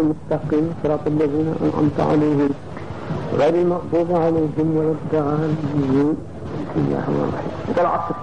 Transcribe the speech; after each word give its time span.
المستقيم 0.00 0.74
صراط 0.82 1.00
الذين 1.06 1.48
أنعمت 1.64 1.98
عليهم 2.10 2.50
غير 3.40 3.54
المغضوب 3.54 4.08
عليهم 4.22 4.68
ولا 4.76 4.94
الضالين 4.98 5.54
بسم 5.62 6.78
الله 6.82 6.98
الرحمن 7.00 7.28
الرحيم 7.28 7.80
العصر 7.84 8.14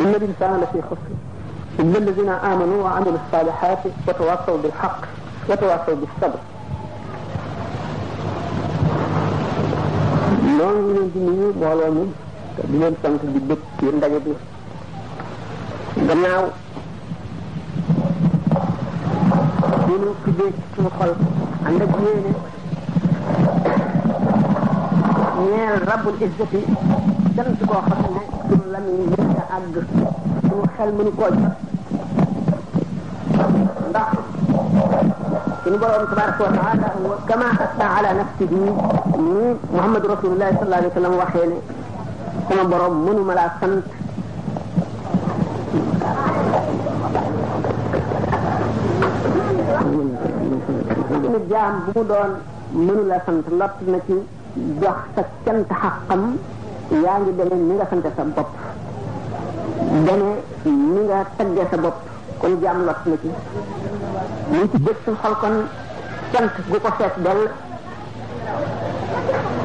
إن 0.00 0.12
الإنسان 0.20 0.54
لفي 0.60 0.82
خسر 0.88 1.14
إلا 1.80 1.98
الذين 1.98 2.28
آمنوا 2.28 2.84
وعملوا 2.84 3.16
الصالحات 3.26 3.78
وتواصوا 4.08 4.58
بالحق 4.62 4.98
وتواصوا 5.50 5.96
بالصبر 6.02 6.40
noonu 10.58 10.80
ñu 10.80 10.92
leen 10.94 11.10
di 11.14 11.20
nuyu 11.20 11.52
mbooloo 11.56 11.90
mi 12.70 12.94
te 13.00 13.10
di 13.32 14.34
leen 16.22 16.50
bi 19.86 19.94
nu 20.02 20.10
tuddee 20.24 20.50
ci 20.54 20.60
suñu 20.74 20.88
xol 20.98 21.12
ànd 21.66 21.80
ak 21.84 21.92
yéene 22.04 22.32
ñeel 25.48 25.76
rabbul 25.88 26.14
izzati 26.26 26.60
cant 27.36 27.56
koo 27.68 27.80
xam 27.88 28.02
ne 28.14 28.22
suñu 28.48 28.66
lam 28.74 28.84
yi 28.96 29.04
mën 29.12 29.30
a 29.42 29.44
àgg 29.56 29.74
suñu 30.46 30.64
xel 30.74 30.90
mënu 30.96 31.10
koo 31.18 31.28
jot 33.34 33.52
ndax 33.90 34.12
suñu 35.62 35.78
borom 35.82 36.04
tabaraka 36.10 36.42
wa 36.46 36.50
taala 36.56 36.88
wa 37.10 37.16
kama 37.28 37.46
asna 37.64 37.86
ala 37.98 38.10
nafsihi 38.20 38.58
ni 39.24 39.36
muhammad 39.76 40.04
rasulullah 40.14 40.48
sallallahu 40.52 40.80
alayhi 40.80 40.94
wa 40.94 40.98
sallam 41.00 41.14
waxee 41.22 41.46
ne 41.50 41.56
sama 42.48 42.64
borom 42.70 42.94
mënuma 43.06 43.32
laa 43.38 43.50
sant 43.60 43.84
suñu 51.08 51.38
jaam 51.50 51.72
bu 51.86 51.90
mu 51.94 52.04
doon 52.06 52.30
mënu 52.86 53.04
la 53.06 53.16
sant 53.26 53.46
lott 53.58 53.74
na 53.86 53.98
ci 54.06 54.14
jox 54.82 54.98
sa 55.14 55.22
cant 55.44 55.64
xaqam 55.80 56.22
yaa 57.02 57.18
ngi 57.20 57.32
demee 57.36 57.58
ni 57.68 57.74
nga 57.74 57.86
sante 57.90 58.10
sa 58.16 58.22
bopp 58.36 58.50
demee 60.06 60.36
ni 60.64 61.00
nga 61.06 61.16
tagge 61.36 61.64
sa 61.70 61.76
bopp 61.76 61.96
kon 62.40 62.58
jaam 62.62 62.78
lott 62.86 63.00
na 63.10 63.16
ci 63.22 63.30
mu 64.52 64.62
ci 64.70 64.76
bëgg 64.84 64.96
suñu 65.04 65.16
xol 65.22 65.34
gu 66.70 66.78
ko 66.84 66.90
feet 66.98 67.14
dell 67.24 67.42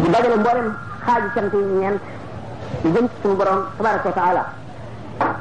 bu 0.01 0.05
dajale 0.11 0.37
mboolem 0.37 0.69
xaaju 1.05 1.27
cant 1.35 1.51
yi 1.53 1.63
ñeent 1.79 2.01
yu 2.83 2.89
jëm 2.93 3.07
ci 3.07 3.15
suñu 3.21 3.35
borom 3.35 3.59
tabaraka 3.77 4.07
wa 4.09 4.13
taala 4.15 4.43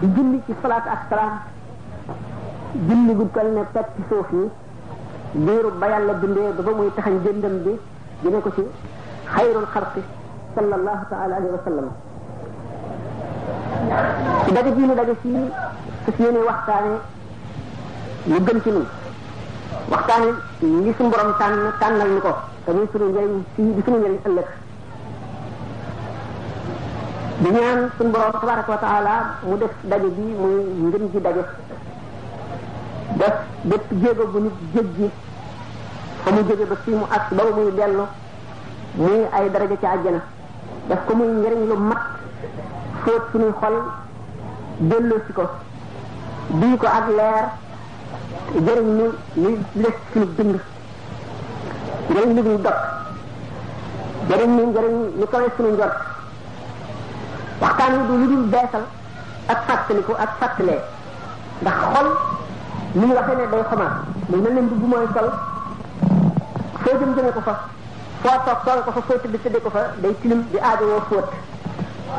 di 0.00 0.06
julli 0.17 0.41
ci 0.46 0.55
salaat 0.62 0.86
ak 0.86 1.02
salaam 1.11 1.33
julli 2.89 3.14
gu 3.14 3.28
toll 3.34 3.50
ne 3.55 3.62
pepp 3.72 3.89
ci 3.96 4.02
diiru 5.34 5.70
ba 5.78 5.86
yàlla 5.89 6.12
bindee 6.19 6.53
ba 6.56 6.62
ba 6.62 6.73
muy 6.75 6.91
taxañ 6.95 7.20
jëndam 7.25 7.62
bi 7.62 7.70
dina 8.23 8.39
ko 8.42 8.50
ci 8.53 8.62
xayrul 9.36 9.67
xalqi 9.73 10.00
sallallahu 10.55 11.03
taala 11.11 11.34
alayhi 11.36 11.53
wa 11.55 11.61
sallam 11.64 11.89
daje 14.55 14.75
ji 14.75 14.83
ñu 14.83 14.95
daje 14.95 15.14
fii 15.23 15.39
su 16.05 16.12
fi 16.12 16.23
yéene 16.23 16.39
waxtaane 16.48 16.92
lu 18.27 18.41
gën 18.47 18.61
ci 18.62 18.70
ñun 18.70 18.86
waxtaane 19.91 20.31
li 20.84 20.95
suñu 20.98 21.11
borom 21.11 21.33
tànn 21.39 21.73
tànnal 21.81 22.08
ñu 22.11 22.20
ko 22.20 22.33
te 22.64 22.73
muy 22.73 22.89
suñu 22.92 23.06
njëriñ 23.11 23.42
fii 23.55 23.75
di 23.75 23.83
suñu 23.84 23.98
njëriñ 23.98 24.19
ëllëg 24.27 24.48
di 27.41 27.48
ñaan 27.51 27.91
suñu 27.97 28.11
borom 28.11 28.33
tabaraka 28.33 28.70
wa 28.73 28.78
taala 28.78 29.14
mu 29.47 29.56
def 29.56 29.73
daje 29.83 30.08
bi 30.17 30.23
muy 30.42 30.64
ngën 30.89 31.08
ji 31.12 31.20
daje 31.20 31.45
def 33.19 33.36
bépp 33.64 33.84
jéego 34.03 34.25
bu 34.33 34.41
nit 34.41 34.56
jéggi 34.75 35.11
fa 36.25 36.30
mu 36.30 36.39
jóge 36.48 36.66
ba 36.69 36.77
fii 36.84 36.94
mu 36.94 37.05
ak 37.11 37.30
ba 37.34 37.42
muy 37.55 37.72
dellu 37.77 38.05
muy 38.97 39.25
ay 39.33 39.50
daraja 39.50 39.77
ci 39.78 39.86
àjjana 39.86 40.20
daf 40.89 40.98
ko 41.06 41.14
muy 41.14 41.28
njëriñ 41.28 41.67
lu 41.69 41.77
mat 41.77 41.98
fóot 43.05 43.22
suñuy 43.33 43.52
xol 43.61 43.77
delloosi 44.80 45.33
ko 45.34 45.42
duy 46.48 46.77
ko 46.77 46.86
ak 46.86 47.07
leer 47.17 47.46
jëriñ 48.67 48.89
ñu 48.96 49.05
luy 49.36 49.55
les 49.77 49.95
suñu 50.13 50.27
dund 50.36 50.58
njëriñ 52.11 52.34
lu 52.34 52.42
duñ 52.42 52.57
dog 52.64 52.79
jëriñ 54.29 54.51
ñu 54.57 54.63
njëriñ 54.70 54.95
lu 55.20 55.27
kawe 55.30 55.48
suñu 55.57 55.73
njort 55.73 55.96
waxtaan 57.61 57.92
wi 57.92 58.02
du 58.08 58.14
lu 58.20 58.27
dul 58.27 58.48
beesal 58.48 58.83
ak 59.48 59.58
fàttaliku 59.67 60.13
ak 60.24 60.30
fàttalee 60.39 60.80
ndax 61.61 61.77
xol 61.95 62.08
li 62.95 63.01
ñu 63.06 63.12
waxee 63.14 63.36
ne 63.36 63.46
day 63.51 63.62
xamaat 63.62 63.92
muy 64.28 64.40
mel 64.40 64.52
ne 64.55 64.61
mbubb 64.62 64.83
mooy 64.89 65.06
sol 65.14 65.30
foo 66.83 66.98
jëm 66.98 67.14
jëmee 67.17 67.33
ko 67.33 67.40
fa 67.40 67.55
foo 68.23 68.39
toog 68.45 68.64
toog 68.64 68.84
ko 68.84 68.90
fa 68.92 69.01
foo 69.06 69.18
tëdd 69.23 69.36
tëddee 69.42 69.70
fa 69.70 69.83
day 70.02 70.14
tilim 70.23 70.40
di 70.51 70.58
aajowoo 70.58 71.01
fóot 71.08 71.27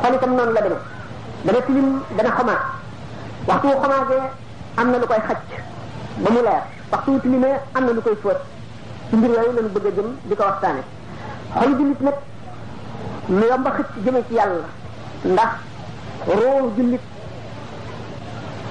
xel 0.02 0.14
itam 0.14 0.34
noonu 0.34 0.52
la 0.52 0.60
deme 0.62 0.76
dana 1.44 1.60
tilim 1.66 2.00
dana 2.16 2.30
xamaat 2.30 2.62
waxtu 3.48 3.66
wu 3.68 3.80
xamaatee 3.82 4.24
am 4.76 4.90
na 4.90 4.98
lu 4.98 5.06
koy 5.06 5.20
xaj 5.28 5.38
ba 6.24 6.30
mu 6.30 6.40
leer 6.42 6.62
waxtu 6.90 7.10
wu 7.12 7.20
tilimee 7.20 7.56
am 7.74 7.84
na 7.84 7.92
lu 7.92 8.00
koy 8.00 8.16
fóot 8.22 8.40
ci 9.10 9.16
mbir 9.16 9.30
yooyu 9.30 9.52
lañu 9.56 9.68
bëgg 9.74 9.86
a 9.86 9.90
jëm 9.90 10.08
di 10.28 10.34
ko 10.34 10.42
waxtaane 10.44 10.82
xolu 11.54 11.76
jullit 11.76 12.00
nag 12.02 12.14
lu 13.28 13.44
yomb 13.46 13.66
a 13.66 13.70
xëcc 13.76 13.90
jëme 14.04 14.22
ci 14.28 14.34
yàlla 14.34 14.62
ndax 15.24 15.50
roowu 16.26 16.72
jullit 16.76 17.11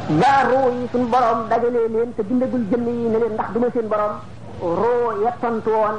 yaa 0.09 0.43
roo 0.49 0.69
yi 0.75 0.87
suñ 0.91 1.05
borom 1.13 1.39
dajalee 1.49 1.87
leen 1.93 2.09
te 2.15 2.21
bindagul 2.27 2.63
jëmm 2.69 2.85
yi 2.87 3.09
ne 3.09 3.17
leen 3.19 3.33
ndax 3.33 3.49
duma 3.53 3.67
seen 3.73 3.87
borom 3.87 4.11
roo 4.79 5.09
ya 5.23 5.31
tontu 5.41 5.69
woon 5.69 5.97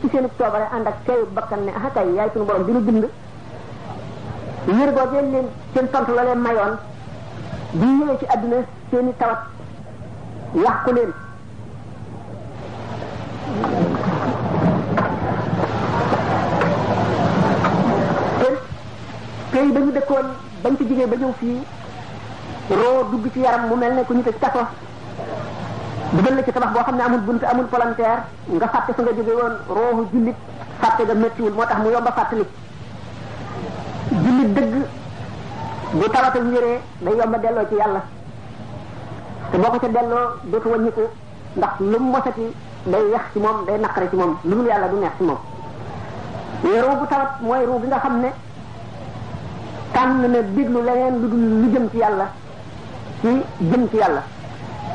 ci 0.00 0.08
seen 0.12 0.26
coobare 0.38 0.64
ànd 0.74 0.86
ak 0.86 0.98
kayu 1.06 1.26
bakkan 1.34 1.60
ne 1.66 1.72
ah 1.78 1.86
kay 1.94 2.08
yaay 2.16 2.28
suñu 2.32 2.44
borom 2.46 2.64
bi 2.66 2.72
nu 2.72 2.80
bind 2.80 3.04
yër 4.76 4.90
googee 4.96 5.22
leen 5.34 5.48
seen 5.74 5.86
tontu 5.92 6.12
leen 6.18 6.38
mayoon 6.46 6.74
bi 7.78 7.86
ñëwee 7.98 8.18
ci 8.20 8.26
àdduna 8.34 8.56
seeni 8.90 9.12
tawat 9.20 9.38
yàqu 10.64 10.90
leen 10.96 11.12
te 18.42 18.50
kay 19.58 19.66
dañu 19.74 19.92
dëkkoon 19.96 20.26
bañ 20.62 20.74
ci 20.78 20.84
jigéen 20.88 21.10
ba 21.10 21.16
ñëw 21.16 21.32
fii 21.40 21.58
roo 22.72 23.04
dugg 23.14 23.26
ci 23.32 23.40
yaram 23.46 23.68
mu 23.70 23.76
mel 23.78 23.94
ne 23.94 24.02
ku 24.02 24.12
ñu 24.12 24.22
tëj 24.22 24.38
kaso 24.40 24.60
dugal 26.12 26.34
la 26.34 26.42
ci 26.42 26.52
tabax 26.52 26.70
boo 26.72 26.82
xam 26.86 26.96
ne 26.96 27.02
amul 27.04 27.20
bunt 27.20 27.42
amul 27.44 27.66
volontaire 27.70 28.20
nga 28.50 28.66
fàtte 28.68 28.92
fa 28.94 29.02
nga 29.02 29.12
jóge 29.12 29.32
woon 29.40 29.54
roohu 29.68 30.06
jullit 30.12 30.34
fàtte 30.80 31.06
ga 31.06 31.14
méttiwul 31.14 31.52
moo 31.52 31.66
tax 31.66 31.78
mu 31.82 31.90
yomba 31.90 32.12
fàttali 32.12 32.42
jullit 34.10 34.48
dëgg 34.54 34.74
bu 35.94 36.04
tawata 36.10 36.38
wéree 36.38 36.80
day 37.00 37.14
yomba 37.16 37.38
delloo 37.38 37.68
ci 37.68 37.74
yàlla 37.74 38.00
te 39.50 39.58
boo 39.58 39.70
ko 39.70 39.78
ca 39.78 39.88
delloo 39.88 40.60
ko 40.62 40.68
wàññiku 40.68 41.02
ndax 41.56 41.70
lu 41.80 41.98
mu 41.98 42.10
mosati 42.10 42.54
day 42.84 43.04
yax 43.12 43.22
ci 43.32 43.38
moom 43.38 43.64
day 43.66 43.78
naqare 43.78 44.08
ci 44.10 44.16
moom 44.16 44.36
lu 44.42 44.54
dul 44.56 44.66
yàlla 44.66 44.88
du 44.88 44.96
neex 44.98 45.12
ci 45.18 45.22
moom 45.22 45.38
mais 46.62 46.80
ruu 46.82 46.96
bu 46.98 47.06
tawat 47.08 47.30
mooy 47.42 47.64
ruu 47.64 47.78
bi 47.78 47.86
nga 47.86 47.98
xam 47.98 48.20
ne 48.20 48.28
tànn 49.92 50.20
na 50.32 50.42
déglu 50.42 50.82
leneen 50.82 51.14
lu 51.22 51.28
dul 51.28 51.62
lu 51.62 51.70
jëm 51.72 51.90
ci 51.90 51.98
yàlla 51.98 52.26
ci 53.26 53.32
jëm 53.70 53.82
ci 53.90 53.96
yàlla 54.02 54.22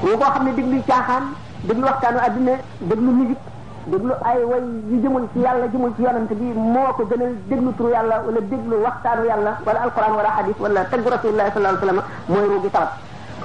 yow 0.03 0.17
koo 0.17 0.29
xam 0.33 0.43
ne 0.45 0.51
déglu 0.57 0.79
caaxaan 0.87 1.23
déglu 1.67 1.83
waxtaanu 1.87 2.17
adduna 2.27 2.51
déglu 2.89 3.11
musique 3.19 3.43
déglu 3.91 4.13
ay 4.23 4.43
way 4.45 4.61
yu 4.89 4.97
ci 5.33 5.39
yàlla 5.45 5.65
jëmul 5.71 5.91
ci 5.97 6.01
yonante 6.03 6.33
bi 6.35 6.45
moo 6.55 6.93
ko 6.95 7.03
gënal 7.11 7.33
déglu 7.49 7.73
turu 7.77 7.89
yàlla 7.91 8.15
wala 8.25 8.39
déglu 8.51 8.75
waxtaanu 8.85 9.23
yàlla 9.25 9.51
wala 9.65 9.79
alquran 9.81 10.13
wala 10.17 10.29
hadith 10.37 10.59
wala 10.59 10.83
tagg 10.85 11.05
rasulullah 11.13 11.45
sallallahu 11.53 11.75
alayhi 11.75 11.85
wasallam 11.85 12.03
mooy 12.29 12.45
ruugi 12.51 12.69
tawat 12.69 12.91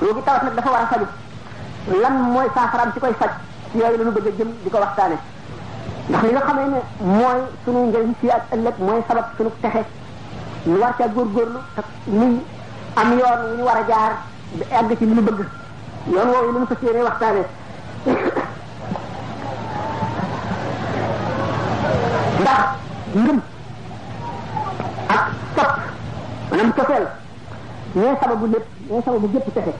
ruugi 0.00 0.22
tawat 0.24 0.42
nag 0.44 0.54
dafa 0.56 0.70
war 0.70 0.82
a 0.82 0.86
faju 0.86 1.06
lan 2.02 2.14
mooy 2.32 2.46
saafaraam 2.54 2.90
ci 2.92 3.00
koy 3.00 3.14
faj 3.22 3.32
ci 3.72 3.78
yooyu 3.78 3.98
la 3.98 4.04
ñu 4.04 4.10
bëgg 4.12 4.26
a 4.28 4.30
jëm 4.38 4.50
di 4.64 4.70
ko 4.70 4.78
waxtaane 4.78 5.16
ndax 6.08 6.22
li 6.22 6.30
nga 6.32 6.42
xamee 6.46 6.68
ne 6.74 6.78
mooy 7.18 7.40
sunu 7.64 7.86
njëriñ 7.88 8.14
fii 8.20 8.30
ak 8.30 8.42
ëllëg 8.54 8.76
mooy 8.86 9.00
sabab 9.08 9.26
sunu 9.36 9.50
texe 9.62 9.82
ñu 10.68 10.78
war 10.80 10.94
caa 10.98 11.08
góorgóorlu 11.14 11.58
te 11.74 11.82
muy 13.08 13.22
a 13.26 14.16
di 14.52 14.62
àgg 14.78 14.96
ci 14.98 15.04
li 15.04 15.12
mu 15.14 15.20
bëgg 15.22 15.40
yoon 16.12 16.28
woowu 16.30 16.52
li 16.52 16.58
mu 16.58 16.66
fas 16.66 16.82
yéene 16.82 17.02
waxtaane 17.02 17.42
ndax 22.40 22.62
ak 25.14 25.22
topp 25.56 25.72
maanaam 26.50 26.72
cofeel 26.76 27.04
ñooy 27.94 28.16
sababu 28.20 28.46
lépp 28.52 28.66
ñooy 28.90 29.02
sababu 29.04 29.28
texe 29.44 29.72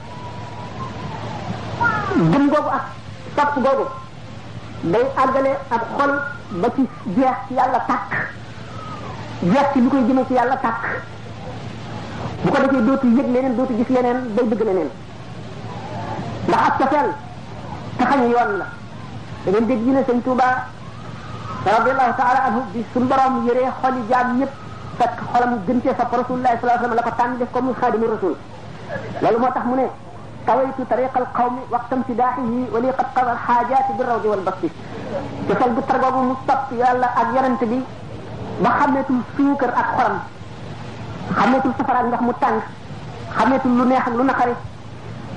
ngëm 2.27 2.49
googu 2.49 2.69
ak 2.77 2.83
topp 3.35 3.53
googu 3.65 3.85
day 4.91 5.05
àggale 5.23 5.51
ak 5.75 5.83
xol 5.97 6.11
ba 6.61 6.67
ci 6.75 6.81
jeex 7.15 7.35
ci 7.47 7.53
yàlla 7.53 7.79
tàkk 7.87 8.11
jeex 9.43 9.73
ci 9.73 9.79
lu 9.81 9.89
koy 9.89 10.03
jëme 10.07 10.25
ci 10.27 10.33
yàlla 10.33 10.55
tàkk 10.61 10.81
bu 12.43 12.47
ko 12.53 12.57
defee 12.61 12.85
dootu 12.85 13.07
yëg 13.17 13.27
leneen 13.33 13.55
dootu 13.57 13.73
gis 13.77 13.89
leneen 13.89 14.19
day 14.35 14.45
bëgg 14.49 14.61
leneen 14.67 14.89
ndax 16.47 16.61
ak 16.67 16.77
cofeel 16.79 17.09
taxañ 17.97 18.21
yoon 18.31 18.51
la 18.59 18.65
da 19.45 19.51
ngeen 19.51 19.65
dégg 19.67 19.81
ñu 19.85 19.93
ne 19.93 20.01
sëñ 20.07 20.19
Touba 20.25 20.47
radiallahu 21.77 22.13
taala 22.19 22.39
anhu 22.47 22.61
bi 22.73 22.85
suñu 22.93 23.05
borom 23.11 23.33
yëree 23.47 23.67
xoli 23.81 24.01
jaam 24.09 24.27
yëpp 24.41 24.53
fekk 24.97 25.15
xolam 25.31 25.53
gën 25.65 25.79
cee 25.83 25.95
sopp 25.97 26.11
rasulullahi 26.21 26.57
sallallahu 26.59 26.77
alayhi 26.77 26.95
wasallam 26.95 26.99
la 26.99 27.07
ko 27.07 27.11
tànn 27.19 27.37
def 27.39 27.49
ko 27.53 27.61
muy 27.61 27.73
xaadimu 27.79 28.05
rasul 28.15 28.35
lu 29.33 29.39
ma 29.43 29.51
tax 29.55 29.65
mu 29.69 29.75
ne 29.75 29.87
tawaytu 30.45 30.81
tariqal 30.91 31.25
qawmi 31.37 31.61
waqtam 31.73 32.01
tidaahihi 32.07 32.59
wa 32.73 32.79
li 32.81 32.87
qad 32.99 33.07
qada 33.15 33.31
al 33.35 33.41
xaajaati 33.47 33.91
bi 33.97 34.03
rawdi 34.09 34.27
wal 34.33 34.39
basti 34.47 34.67
cofeel 35.47 35.71
gu 35.75 35.81
targoogu 35.89 36.21
mu 36.29 36.35
topp 36.47 36.71
yàlla 36.81 37.07
ak 37.19 37.27
yonente 37.35 37.65
bi 37.71 37.79
ba 38.63 38.69
xameetul 38.79 39.21
suukar 39.35 39.73
ak 39.81 39.87
xoram 39.97 40.17
xametul 41.35 41.71
safara 41.77 42.03
ndax 42.07 42.21
mu 42.23 42.33
tang 42.39 42.59
xametul 43.35 43.71
lu 43.77 43.83
neex 43.89 44.03
ak 44.07 44.13
lu 44.15 44.23
naqari 44.23 44.53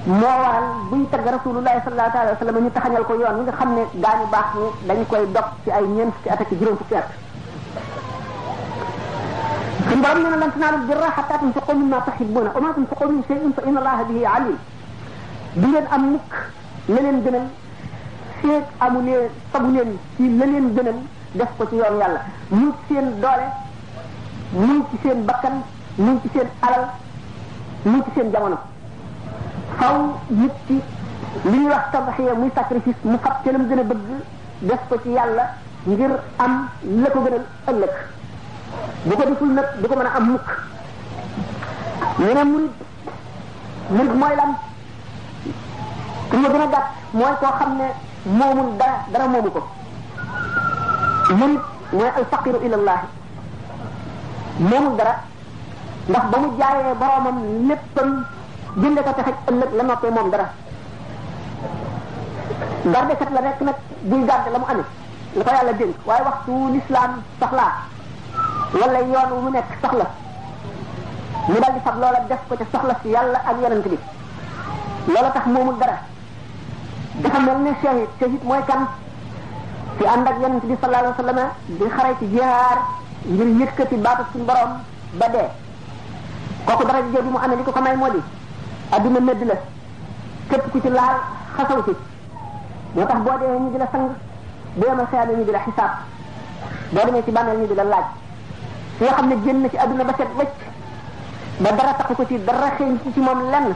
mo 0.07 0.31
wal 0.43 0.69
buñu 0.93 1.07
tagg 1.11 1.27
rasulullah 1.27 1.75
sallallahu 1.85 2.15
alaihi 2.19 2.37
wasallam 2.41 2.57
ñu 2.65 2.71
taxañal 2.71 3.05
ko 3.05 3.13
yoon 3.19 3.37
nga 3.45 3.53
xamne 3.59 3.83
gañu 4.03 4.27
bax 4.33 4.47
ni 4.55 4.67
dañ 4.87 4.99
koy 5.09 5.25
dox 5.35 5.49
ci 5.65 5.71
ay 5.71 5.85
ñeent 5.89 6.15
ci 6.23 6.29
at 6.31 6.41
ak 6.41 6.51
juróom 6.59 6.77
fukki 6.79 6.95
at 6.97 7.09
sun 9.91 9.99
borom 10.03 10.21
na 10.23 10.29
lan 10.31 10.39
tanal 10.39 10.51
tanaalu 10.55 10.87
birra 10.87 11.11
tan 11.29 11.39
tunfiqu 11.41 11.73
mimma 11.75 11.97
tahibuna 12.07 12.51
wa 12.55 12.61
ma 12.61 12.69
tunfiqu 12.75 13.05
min 13.11 13.23
shay'in 13.27 13.53
fa 13.53 13.63
inna 13.67 13.79
allaha 13.83 14.05
bihi 14.09 14.25
alim 14.25 14.57
bi 15.57 15.67
leen 15.71 15.87
am 15.91 16.03
mukk 16.15 16.33
la 16.89 17.01
leen 17.03 17.19
gënal 17.25 17.47
feeg 18.41 18.65
amu 18.81 18.99
leen 19.03 19.25
fagu 19.53 19.71
leen 19.75 19.91
ci 20.17 20.25
la 20.39 20.45
leen 20.47 20.67
gënal 20.77 20.99
def 21.35 21.49
ko 21.59 21.67
ci 21.69 21.75
yoon 21.77 21.95
yalla 21.99 22.21
ñu 22.51 22.69
seen 22.89 23.21
doole 23.21 23.47
ñu 24.55 24.81
ci 24.91 24.97
seen 25.03 25.25
bakkan 25.27 25.59
mu 25.99 26.13
ngi 26.15 26.21
ci 26.23 26.29
seen 26.37 26.49
alal 26.63 26.85
mu 27.83 27.91
ngi 27.99 28.03
ci 28.07 28.11
seen 28.15 28.29
jamono 28.31 28.59
faw 29.79 29.97
nit 30.31 30.53
ki 30.67 30.77
li 31.51 31.59
ñuy 31.59 31.69
wax 31.71 31.85
tabaxiya 31.93 32.35
muy 32.35 32.51
sacrifice 32.55 32.97
mu 33.03 33.19
fab 33.19 33.43
ca 33.43 33.51
la 33.51 33.59
mu 33.59 33.67
gën 33.67 33.79
a 33.79 33.83
bëgg 33.83 34.03
def 34.61 34.81
ko 34.89 34.99
ci 35.03 35.09
yàlla 35.11 35.55
ngir 35.85 36.11
am 36.39 36.69
la 37.01 37.11
ko 37.11 37.19
gënal 37.25 37.45
ëllëg 37.71 37.95
bu 39.05 39.17
ko 39.17 39.23
deful 39.29 39.49
nag 39.53 39.67
du 39.81 39.87
ko 39.89 39.99
a 39.99 40.15
am 40.17 40.27
mukk 40.31 40.49
ñu 42.19 42.33
ne 42.35 42.45
murid 42.45 42.73
murid 43.91 44.13
mooy 44.15 44.35
lan 44.37 44.53
ku 46.31 46.37
ma 46.37 46.49
gën 46.49 46.61
a 46.61 46.67
gàtt 46.67 46.87
mooy 47.13 47.35
koo 47.41 47.49
xam 47.59 47.77
ne 47.77 47.87
moomul 48.25 48.77
dara 48.77 48.97
dara 49.13 49.27
moomu 49.29 49.51
ko 49.51 49.63
murid 51.35 51.61
mooy 51.93 52.09
alfaqiru 52.17 52.61
ilallahi 52.65 53.07
moomul 54.59 54.97
dara 54.97 55.29
ndax 56.11 56.25
ba 56.31 56.37
mu 56.43 56.49
jaayee 56.59 56.95
boromam 57.01 57.37
léppam 57.71 58.09
jënd 58.83 58.99
ko 59.07 59.11
taxaj 59.17 59.37
ëllëg 59.51 59.71
la 59.79 59.83
noppee 59.87 60.11
moom 60.15 60.29
dara 60.33 60.47
garde 62.95 63.13
kat 63.21 63.31
la 63.37 63.41
rek 63.47 63.59
nag 63.67 63.75
buy 64.11 64.21
garde 64.31 64.49
la 64.53 64.59
mu 64.59 64.67
amee 64.73 64.87
la 65.37 65.43
ko 65.47 65.51
yàlla 65.57 65.73
dénk 65.79 65.97
waaye 66.09 66.25
waxtu 66.29 66.53
lislaam 66.75 67.13
soxlaa 67.41 67.73
wala 68.81 69.01
yoon 69.13 69.31
wu 69.35 69.41
mu 69.45 69.51
nekk 69.55 69.71
soxla 69.83 70.07
mu 71.49 71.59
dal 71.63 71.73
di 71.77 71.81
fab 71.87 71.97
loola 72.03 72.21
def 72.29 72.43
ko 72.49 72.55
ca 72.61 72.67
soxla 72.73 72.95
si 73.03 73.09
yàlla 73.15 73.39
ak 73.51 73.57
yonent 73.63 73.87
bi 73.93 73.99
loola 75.13 75.31
tax 75.31 75.47
moomul 75.47 75.77
dara 75.79 75.97
dafa 77.23 77.39
mel 77.41 77.59
ne 77.65 77.71
shahid 77.83 78.11
shahid 78.19 78.43
mooy 78.49 78.63
kan 78.67 78.89
fi 79.99 80.05
ànd 80.15 80.27
ak 80.29 80.37
yonent 80.43 80.65
bi 80.69 80.75
sallallahu 80.81 81.13
alayhi 81.13 81.23
wa 81.23 81.23
sallam 81.23 81.41
di 81.79 81.89
xare 81.97 82.11
ci 82.19 82.27
jihaar 82.35 82.79
ngir 83.33 83.49
yëkkati 83.61 83.97
baatu 84.05 84.23
suñ 84.33 84.45
borom 84.49 84.71
ba 85.21 85.29
dee 85.29 85.49
koku 86.65 86.83
dara 86.85 86.99
jël 87.13 87.23
bu 87.25 87.31
mu 87.31 87.39
amé 87.43 87.57
li 87.57 87.63
ko 87.65 87.81
may 87.81 87.97
modi 87.97 88.19
aduna 88.93 89.21
medd 89.21 89.43
la 89.47 89.55
kep 90.49 90.71
ku 90.73 90.81
ci 90.81 90.89
laal 90.91 91.17
xassaw 91.57 91.83
ci 91.85 91.93
moo 92.95 93.07
tax 93.07 93.21
boo 93.25 93.39
dee 93.41 93.61
ñu 93.61 93.71
di 93.73 93.79
la 93.79 93.89
sang 93.93 94.09
bo 94.77 94.87
yemal 94.87 95.07
xeyaane 95.07 95.33
ñu 95.39 95.45
di 95.45 95.51
la 95.53 95.59
xisaab 95.59 95.91
boo 96.91 97.05
demee 97.07 97.25
ci 97.25 97.31
banal 97.31 97.57
ñu 97.57 97.67
di 97.67 97.75
la 97.75 97.85
laaj 97.85 98.07
ki 98.99 99.05
nga 99.05 99.13
xam 99.15 99.27
ne 99.29 99.35
génn 99.45 99.69
ci 99.71 99.77
aduna 99.77 100.05
ba 100.05 100.13
set 100.19 100.29
wécc 100.37 100.55
ba 101.59 101.71
dara 101.73 101.93
tax 101.95 102.09
ko 102.17 102.25
ci 102.27 102.39
dara 102.45 102.69
xéñ 102.77 102.99
ci 103.03 103.13
ci 103.13 103.21
mom 103.21 103.41
lenn 103.51 103.73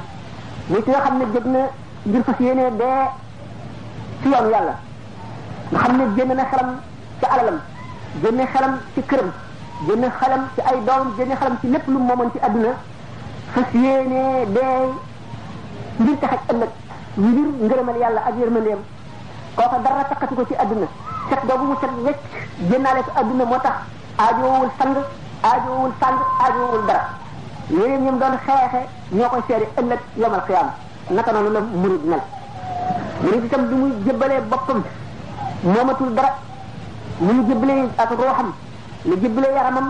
muy 0.68 0.82
ci 0.84 0.90
nga 0.90 1.00
xam 1.00 1.22
jëg 1.34 1.46
na 1.46 1.60
ngir 2.06 2.22
fas 2.24 2.38
yéenee 2.40 2.70
dee 2.70 3.00
ci 4.22 4.28
yoonu 4.28 4.50
yalla 4.50 4.74
xamné 5.72 6.04
xam 6.16 6.30
na 6.36 6.44
xelam 6.44 6.70
ci 7.18 7.24
alalam 7.32 7.58
génne 8.22 8.44
xelam 8.52 8.74
ci 8.94 9.00
kërëm 9.02 9.30
génne 9.86 10.08
xalam 10.20 10.48
ci 10.54 10.60
ay 10.60 10.78
doom 10.86 11.14
génne 11.18 11.34
xalam 11.36 11.56
ci 11.60 11.66
lépp 11.68 11.84
lu 11.88 11.98
moomoon 11.98 12.30
ci 12.32 12.38
àdduna 12.46 12.70
fas 13.54 13.68
yéene 13.74 14.46
dee 14.54 14.76
ngir 16.00 16.16
tax 16.20 16.32
ak 16.34 16.42
ëllëg 16.52 16.70
ngir 17.16 17.48
ngërëmal 17.66 17.96
yàlla 18.02 18.20
ak 18.28 18.34
yërmandeem 18.40 18.78
kooka 19.56 19.76
dara 19.84 20.04
takkatu 20.10 20.34
ko 20.34 20.44
ci 20.48 20.54
àdduna 20.62 20.86
set 21.28 21.40
googu 21.48 21.64
mu 21.68 21.74
set 21.80 21.90
wecc 22.06 22.20
génnaale 22.70 23.00
ci 23.06 23.10
àdduna 23.20 23.44
moo 23.44 23.60
tax 23.64 23.76
aajoowul 24.22 24.70
sang 24.78 24.96
aajoowul 25.48 25.92
sang 26.00 26.18
aajoowul 26.44 26.86
dara 26.86 27.04
yeneen 27.70 28.02
ñoom 28.04 28.18
doon 28.18 28.34
xeexe 28.46 28.80
ñoo 29.12 29.28
koy 29.28 29.42
seede 29.48 29.66
ëllëg 29.80 30.00
yomal 30.16 30.42
xiyaam 30.46 30.68
naka 31.10 31.32
noonu 31.32 31.50
la 31.52 31.60
murid 31.60 32.04
mel 32.04 32.20
murid 33.22 33.44
itam 33.44 33.68
lu 33.70 33.76
muy 33.76 33.92
jëbbalee 34.04 34.40
boppam 34.50 34.82
moomatul 35.64 36.14
dara 36.14 36.30
mu 37.20 37.32
ngi 37.32 37.46
jëbbalee 37.52 37.88
ak 37.98 38.10
ruuxam 38.10 38.52
la 39.04 39.16
jébbalee 39.20 39.52
yaramam 39.54 39.86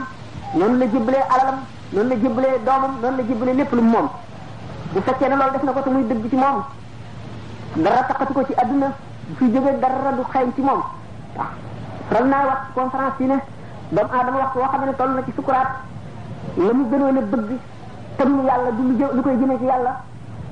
noonu 0.59 0.77
la 0.81 0.87
jébbalee 0.93 1.25
alalam 1.35 1.59
noonu 1.93 2.09
la 2.11 2.15
jébbalee 2.23 2.59
doomam 2.67 2.93
noonu 3.03 3.17
la 3.17 3.23
jébbalee 3.29 3.55
lépp 3.55 3.73
lu 3.73 3.81
mu 3.83 3.91
moom 3.91 4.09
bu 4.93 5.01
fekkee 5.07 5.29
ne 5.29 5.37
def 5.53 5.63
na 5.63 5.73
ko 5.73 5.81
te 5.81 5.91
muy 5.91 6.03
dëgg 6.05 6.25
ci 6.31 6.37
moom 6.37 6.59
dara 7.77 8.03
taqatu 8.09 8.33
ko 8.33 8.45
ci 8.45 8.53
adduna 8.63 8.89
bu 9.29 9.35
fi 9.39 9.53
jógee 9.55 9.79
dara 9.81 10.13
du 10.17 10.23
xeeñ 10.31 10.51
ci 10.55 10.61
moom 10.61 10.83
waaw 11.37 11.49
faral 12.09 12.27
naa 12.29 12.45
wax 12.45 12.61
conférence 12.75 13.21
yi 13.23 13.27
ne 13.29 13.39
doomu 13.91 14.11
aadama 14.19 14.39
wax 14.39 14.53
boo 14.55 14.67
xam 14.71 14.85
ne 14.85 14.93
toll 14.97 15.13
na 15.15 15.23
ci 15.25 15.33
sukuraat 15.37 15.71
la 16.57 16.73
mu 16.73 16.85
gënoon 16.91 17.17
a 17.17 17.21
bëgg 17.23 17.51
tam 18.17 18.31
yàlla 18.47 18.71
du 18.73 18.83
lu 18.83 19.07
lu 19.15 19.21
koy 19.23 19.37
jëmee 19.39 19.59
ci 19.59 19.65
yàlla 19.65 19.93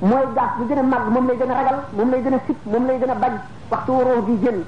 mooy 0.01 0.27
gaaf 0.37 0.51
bu 0.59 0.65
gën 0.69 0.79
a 0.79 0.83
màgg 0.83 1.09
moom 1.11 1.27
lay 1.27 1.37
gën 1.37 1.51
a 1.51 1.55
ragal 1.59 1.79
moom 1.97 2.11
lay 2.11 2.23
gën 2.23 2.35
a 2.35 2.39
sip 2.47 2.59
moom 2.67 2.87
lay 2.87 2.99
gën 2.99 3.11
a 3.11 3.15
bañ 3.15 3.33
waxtu 3.71 3.91
ruux 3.93 4.23
gi 4.29 4.35
génn 4.45 4.59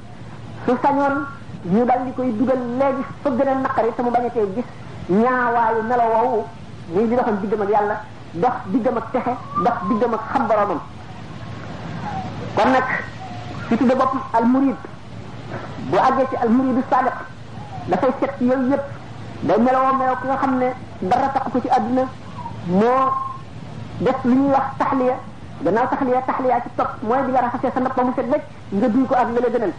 su 0.67 0.75
sañoon 0.82 1.14
ñu 1.65 1.83
dal 1.89 2.05
di 2.05 2.13
koy 2.13 2.31
dugal 2.37 2.59
léegi 2.79 3.03
fa 3.23 3.31
gën 3.31 3.49
a 3.49 3.55
naqari 3.55 3.89
te 3.97 4.03
mu 4.03 4.11
bañ 4.11 4.25
a 4.27 4.31
tee 4.31 4.45
gis 4.55 4.65
ñaawaayu 5.09 5.83
melo 5.89 6.03
woowu 6.15 6.45
muy 6.93 7.07
li 7.09 7.17
doxoon 7.17 7.41
diggam 7.41 7.63
ak 7.63 7.69
yàlla 7.73 7.97
dox 8.33 8.53
diggam 8.73 8.97
ak 8.99 9.05
texe 9.13 9.31
dox 9.65 9.75
diggam 9.89 10.13
ak 10.15 10.21
xam 10.33 10.47
boromam 10.49 10.81
kon 12.55 12.71
nag 12.73 12.85
ci 13.69 13.77
tudde 13.79 13.95
boppam 13.95 14.21
al 14.33 14.45
murid 14.45 14.77
bu 15.89 15.97
àggee 15.97 16.27
ci 16.31 16.37
al 16.37 16.49
muridu 16.51 16.83
sadiq 16.91 17.17
dafay 17.89 18.11
set 18.21 18.33
ci 18.39 18.44
yooyu 18.44 18.69
yëpp 18.71 18.83
day 19.49 19.56
melowoo 19.59 19.94
melow 19.99 20.17
ki 20.21 20.27
nga 20.27 20.37
xam 20.37 20.59
ne 20.59 20.67
dara 21.01 21.29
tax 21.29 21.44
ko 21.53 21.61
ci 21.63 21.69
àdduna 21.71 22.03
moo 22.67 23.09
def 24.01 24.25
lu 24.25 24.35
ñuy 24.35 24.51
wax 24.53 24.67
taxliya 24.79 25.17
gannaaw 25.65 25.89
taxliya 25.89 26.21
taxliya 26.27 26.61
ci 26.61 26.69
topp 26.77 26.91
mooy 27.03 27.23
bi 27.25 27.31
nga 27.33 27.41
raxasee 27.41 27.71
sa 27.73 27.81
ndab 27.81 27.97
ba 27.97 28.03
mu 28.03 28.13
set 28.17 28.27
wecc 28.29 28.43
nga 28.71 28.89
duy 28.89 29.06
ko 29.06 29.15
ak 29.15 29.29
la 29.35 29.41
la 29.41 29.49
gënal 29.49 29.73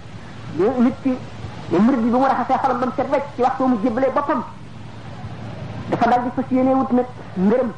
nit 0.83 0.95
ki 1.03 1.15
mais 1.71 1.81
murid 1.83 1.99
bi 2.05 2.09
ba 2.13 2.17
mu 2.19 2.25
raxasee 2.29 2.59
xolam 2.61 2.77
ba 2.79 2.85
mu 2.85 2.91
set 2.97 3.09
wecc 3.09 3.25
ci 3.35 3.41
waxtu 3.41 3.63
mu 3.67 3.75
jébbalee 3.83 4.11
boppam 4.15 4.43
dafa 5.89 6.09
dal 6.09 6.21
di 6.23 6.29
fas 6.35 6.49
yéene 6.51 6.73
wut 6.75 6.91
nag 6.91 7.05
ngërëm 7.45 7.69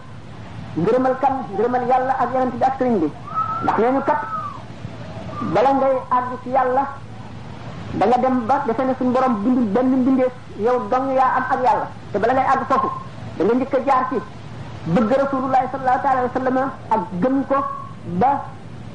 ngërëmal 0.77 1.13
kan 1.21 1.33
ngërëmal 1.53 1.83
yàlla 1.87 2.13
ak 2.23 2.27
yonent 2.33 2.55
bi 2.59 2.63
ak 2.65 2.73
sëriñ 2.79 2.95
bi 3.01 3.07
ndax 3.63 3.77
nee 3.79 3.91
ñu 3.91 4.01
kat 4.09 4.19
bala 5.53 5.69
ngay 5.73 5.95
àgg 6.17 6.29
ci 6.43 6.49
yàlla 6.49 6.83
da 7.93 8.05
nga 8.05 8.17
dem 8.17 8.45
ba 8.47 8.55
defe 8.67 8.83
ne 8.83 8.93
suñu 8.97 9.11
borom 9.11 9.33
bindul 9.43 9.63
benn 9.73 9.91
mbindeef 10.01 10.33
yow 10.59 10.77
dong 10.91 11.07
yaa 11.15 11.31
am 11.37 11.45
ak 11.53 11.59
yàlla 11.65 11.87
te 12.11 12.17
bala 12.19 12.33
ngay 12.33 12.45
àgg 12.51 12.63
foofu 12.69 12.89
da 13.37 13.43
nga 13.43 13.53
njëkk 13.55 13.73
a 13.73 13.79
jaar 13.87 14.03
ci 14.11 14.17
bëgg 14.93 15.11
rasulullah 15.23 15.61
sallallahu 15.71 16.01
taala 16.03 16.21
wa 16.21 16.29
sallam 16.33 16.57
ak 16.93 17.01
gëm 17.21 17.37
ko 17.49 17.57
ba 18.21 18.29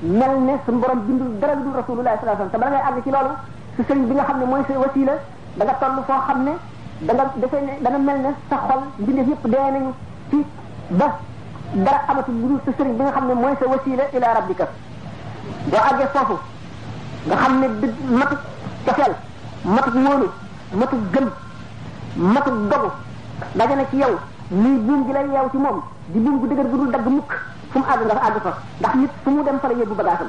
mel 0.02 0.34
ne 0.46 0.52
suñu 0.64 0.78
borom 0.82 1.00
bindul 1.06 1.30
dara 1.40 1.54
dul 1.56 1.72
rasulullah 1.80 2.12
sallallahu 2.20 2.50
te 2.52 2.58
bala 2.58 2.70
ngay 2.72 2.82
àgg 2.88 3.02
ci 3.04 3.10
loolu 3.10 3.34
si 3.76 3.82
sëriñ 3.88 4.04
bi 4.08 4.14
nga 4.14 4.24
xam 4.24 4.38
ne 4.38 4.44
mooy 4.46 4.62
sa 4.68 4.74
wasila 4.78 5.12
da 5.56 5.64
nga 5.64 5.74
toll 5.80 5.96
foo 6.06 6.20
xam 6.28 6.38
ne 6.44 6.50
da 7.06 7.12
nga 7.14 7.24
defee 7.40 7.60
ne 7.60 7.72
dana 7.80 7.98
mel 7.98 8.18
ne 8.24 8.28
sa 8.50 8.56
xol 8.68 8.80
mbindeef 8.98 9.28
yëpp 9.32 9.44
dee 9.52 9.70
nañu 9.72 9.90
ci 10.30 10.44
ba 10.90 11.18
dara 11.72 12.00
amatul 12.08 12.34
lu 12.48 12.58
sëriñ 12.78 12.94
bi 12.96 13.02
nga 13.04 13.10
xam 13.12 13.26
ne 13.28 13.34
mooy 13.34 13.54
sa 13.58 13.66
wasila 13.66 14.02
ila 14.12 14.32
rabbika 14.38 14.66
boo 15.70 15.78
àggee 15.90 16.08
foofu 16.14 16.36
nga 17.26 17.36
xam 17.36 17.52
ne 17.60 17.66
di 17.80 17.86
matu 18.20 18.36
cofeel 18.84 19.14
matu 19.64 19.90
wóolu 20.04 20.28
matu 20.80 20.96
gëm 21.12 21.26
matu 22.34 22.50
dogu 22.70 22.88
daje 23.54 23.74
na 23.76 23.84
ci 23.90 23.96
yow 23.96 24.14
muy 24.50 24.76
buum 24.84 25.06
gi 25.06 25.12
lay 25.12 25.24
yeew 25.30 25.48
ci 25.50 25.56
moom 25.56 25.80
di 26.08 26.18
buum 26.18 26.38
gu 26.40 26.46
dëgër 26.46 26.66
gu 26.68 26.76
dul 26.76 26.90
dagg 26.90 27.06
mukk 27.06 27.32
fu 27.70 27.78
mu 27.78 27.84
àgg 27.88 28.02
nga 28.06 28.16
fa 28.18 28.26
àgg 28.28 28.36
fa 28.42 28.52
ndax 28.80 28.94
nit 28.94 29.10
fu 29.22 29.30
mu 29.30 29.42
dem 29.44 29.58
fa 29.60 29.68
la 29.68 29.74
yóbbu 29.74 29.94
bagaasam 29.94 30.28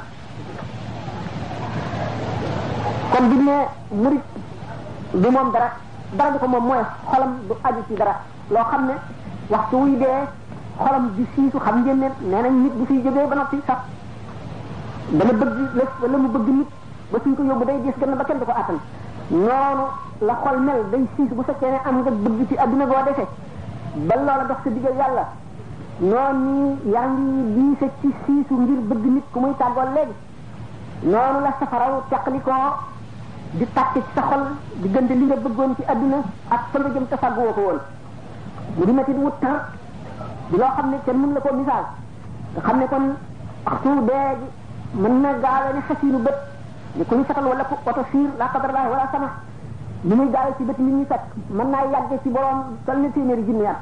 kon 3.13 3.27
bi 3.29 3.35
ne 3.45 3.57
murid 4.01 4.21
du 5.23 5.27
mom 5.29 5.51
dara 5.53 5.69
dara 6.17 6.31
du 6.33 6.37
ko 6.41 6.47
mom 6.49 6.63
moy 6.67 6.81
xolam 7.11 7.33
du 7.49 7.53
aji 7.69 7.83
ci 7.87 7.93
dara 7.99 8.15
lo 8.49 8.57
xamne 8.71 8.93
waxtu 9.53 9.75
wuy 9.77 9.97
de 10.01 10.09
xolam 10.79 11.09
di 11.15 11.25
siisu 11.35 11.57
xam 11.59 11.83
ngeen 11.83 11.99
ne 11.99 12.07
nena 12.31 12.49
nit 12.49 12.73
bu 12.79 12.85
fi 12.89 12.97
jógee 13.05 13.27
ba 13.29 13.35
nopi 13.35 13.59
sax 13.67 13.77
dana 15.11 15.31
bëgg 15.41 15.57
lëf 15.77 15.91
wala 16.01 16.17
mu 16.23 16.27
bëgg 16.37 16.47
nit 16.57 16.69
ba 17.11 17.17
suñ 17.23 17.35
ko 17.37 17.43
yobbu 17.51 17.65
day 17.65 17.75
gis 17.83 17.93
gën 18.01 18.15
ba 18.17 18.23
kenn 18.23 18.39
du 18.39 18.45
ko 18.45 18.51
attan 18.51 18.77
noonu 19.29 19.83
la 20.19 20.33
xol 20.43 20.59
mel 20.59 20.83
day 20.89 21.05
siisu 21.15 21.33
bu 21.35 21.43
fekkee 21.43 21.69
ne 21.69 21.77
am 21.85 21.97
nga 22.01 22.09
bëgg 22.11 22.47
ci 22.49 22.57
aduna 22.57 22.85
go 22.85 22.95
defé 23.05 23.27
ba 24.09 24.15
loola 24.15 24.43
dox 24.49 24.57
sa 24.63 24.69
digal 24.71 25.21
non 25.99 26.41
ni 26.43 26.91
yaa 26.91 27.07
di 27.15 27.61
diise 27.61 27.91
ci 28.01 28.09
siisu 28.25 28.53
ngir 28.57 28.79
bëgg 28.89 29.05
nit 29.05 29.23
ku 29.31 29.39
muy 29.39 29.53
tàggoo 29.57 29.83
léegi 29.93 30.15
noonu 31.13 31.41
la 31.45 31.53
safara 31.59 31.93
teqlikoo 32.09 32.89
di 33.53 33.65
tàkk 33.73 33.93
ci 33.93 33.99
sa 34.17 34.21
xol 34.29 34.43
di 34.81 34.87
gën 34.93 35.05
di 35.07 35.13
li 35.19 35.25
nga 35.29 35.35
bëggoon 35.37 35.75
ci 35.77 35.83
adduna 35.85 36.19
ak 36.49 36.61
fa 36.73 36.77
nga 36.81 36.89
jëm 36.93 37.05
te 37.07 37.17
fàggu 37.21 37.41
woo 37.45 37.53
ko 37.53 37.61
woon 37.67 37.79
mu 38.77 38.83
di 38.87 38.91
métti 38.91 39.11
wut 39.11 39.35
temps 39.39 39.61
di 40.49 40.57
loo 40.57 40.71
xam 40.77 40.89
ne 40.89 40.97
kenn 41.05 41.17
mën 41.21 41.31
la 41.35 41.39
ko 41.45 41.49
misaal 41.53 41.85
nga 42.53 42.61
xam 42.65 42.77
ne 42.79 42.85
kon 42.91 43.05
waxtu 43.65 43.89
dee 44.09 44.31
gi 44.41 44.47
mën 45.01 45.15
na 45.21 45.29
gaawe 45.43 45.69
ne 45.75 45.81
xasiinu 45.87 46.19
bët 46.25 46.37
ni 46.97 47.05
ku 47.07 47.13
ñu 47.15 47.23
satal 47.27 47.45
wala 47.51 47.63
ku 47.65 47.75
oto 47.89 48.03
fiir 48.11 48.29
la 48.39 48.45
qadarallah 48.53 48.89
wala 48.93 49.05
sama 49.11 49.29
ni 50.07 50.13
muy 50.15 50.29
gaawe 50.35 50.51
ci 50.57 50.63
bët 50.63 50.77
nit 50.85 50.93
ñi 50.99 51.05
sat 51.09 51.23
mën 51.57 51.69
naa 51.73 51.83
yàgg 51.93 52.11
ci 52.23 52.29
borom 52.29 52.59
i 52.87 52.91
na 53.01 53.09
téeméeri 53.13 53.43
junni 53.45 53.65
at 53.67 53.81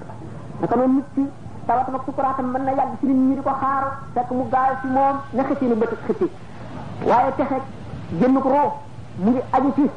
naka 0.61 0.75
noonu 0.75 0.95
nit 0.95 1.07
ci 1.15 1.23
tawatam 1.65 1.95
ak 1.95 2.01
sukuraatam 2.05 2.47
mën 2.53 2.63
na 2.65 2.71
yàgg 2.71 2.93
ci 2.99 3.05
nit 3.07 3.17
ñi 3.17 3.35
di 3.35 3.41
ko 3.41 3.53
xaar 3.61 3.83
fekk 4.13 4.29
mu 4.31 4.43
gaawe 4.51 4.75
ci 4.81 4.87
moom 4.87 5.15
ne 5.31 5.41
xasiinu 5.47 5.75
bët 5.75 5.91
xippi 6.07 6.27
waaye 7.09 7.31
texe 7.37 7.57
génn 8.19 8.37
ko 8.41 8.49
roo 8.49 8.71
mu 9.18 9.32
ngi 9.32 9.41
aju 9.51 9.70
ci 9.75 9.89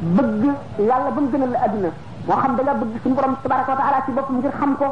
bëgg 0.00 0.44
yàlla 0.78 1.10
ba 1.10 1.20
mu 1.20 1.28
gënal 1.30 1.50
la 1.50 1.58
aduna 1.64 1.90
moo 2.26 2.36
xam 2.36 2.56
da 2.56 2.62
nga 2.62 2.74
bëgg 2.74 2.92
suñu 3.02 3.14
borom 3.14 3.36
tabaraka 3.42 3.72
wa 3.72 3.78
taala 3.78 4.02
ci 4.04 4.10
bopp 4.12 4.30
ngir 4.30 4.50
xam 4.58 4.76
ko 4.78 4.86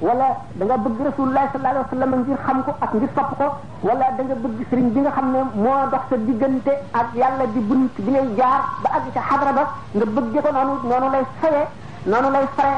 wala 0.00 0.26
da 0.54 0.64
nga 0.64 0.76
bëgg 0.78 0.98
rasulullah 1.08 1.42
sallallahu 1.52 1.74
alaihi 1.76 1.86
wasallam 1.92 2.14
ngir 2.22 2.38
xam 2.46 2.62
ko 2.64 2.70
ak 2.80 2.92
ngir 2.94 3.08
topp 3.14 3.30
ko 3.38 3.46
wala 3.88 4.06
da 4.16 4.22
nga 4.22 4.34
bëgg 4.42 4.58
sëriñ 4.70 4.88
bi 4.94 5.00
nga 5.00 5.10
xam 5.10 5.30
ne 5.32 5.40
moo 5.54 5.82
dox 5.90 6.04
sa 6.08 6.16
diggante 6.16 6.72
ak 6.92 7.08
yàlla 7.14 7.44
di 7.52 7.60
bunt 7.60 7.92
bi 8.00 8.10
ngay 8.10 8.28
jaar 8.36 8.60
ba 8.82 8.88
àgg 8.96 9.06
ca 9.14 9.20
xadra 9.28 9.52
ba 9.52 9.64
nga 9.92 10.04
bëgge 10.14 10.40
ko 10.40 10.50
noonu 10.52 10.74
noonu 10.88 11.08
lay 11.14 11.24
fayee 11.40 11.66
noonu 12.10 12.28
lay 12.30 12.46
fare 12.56 12.74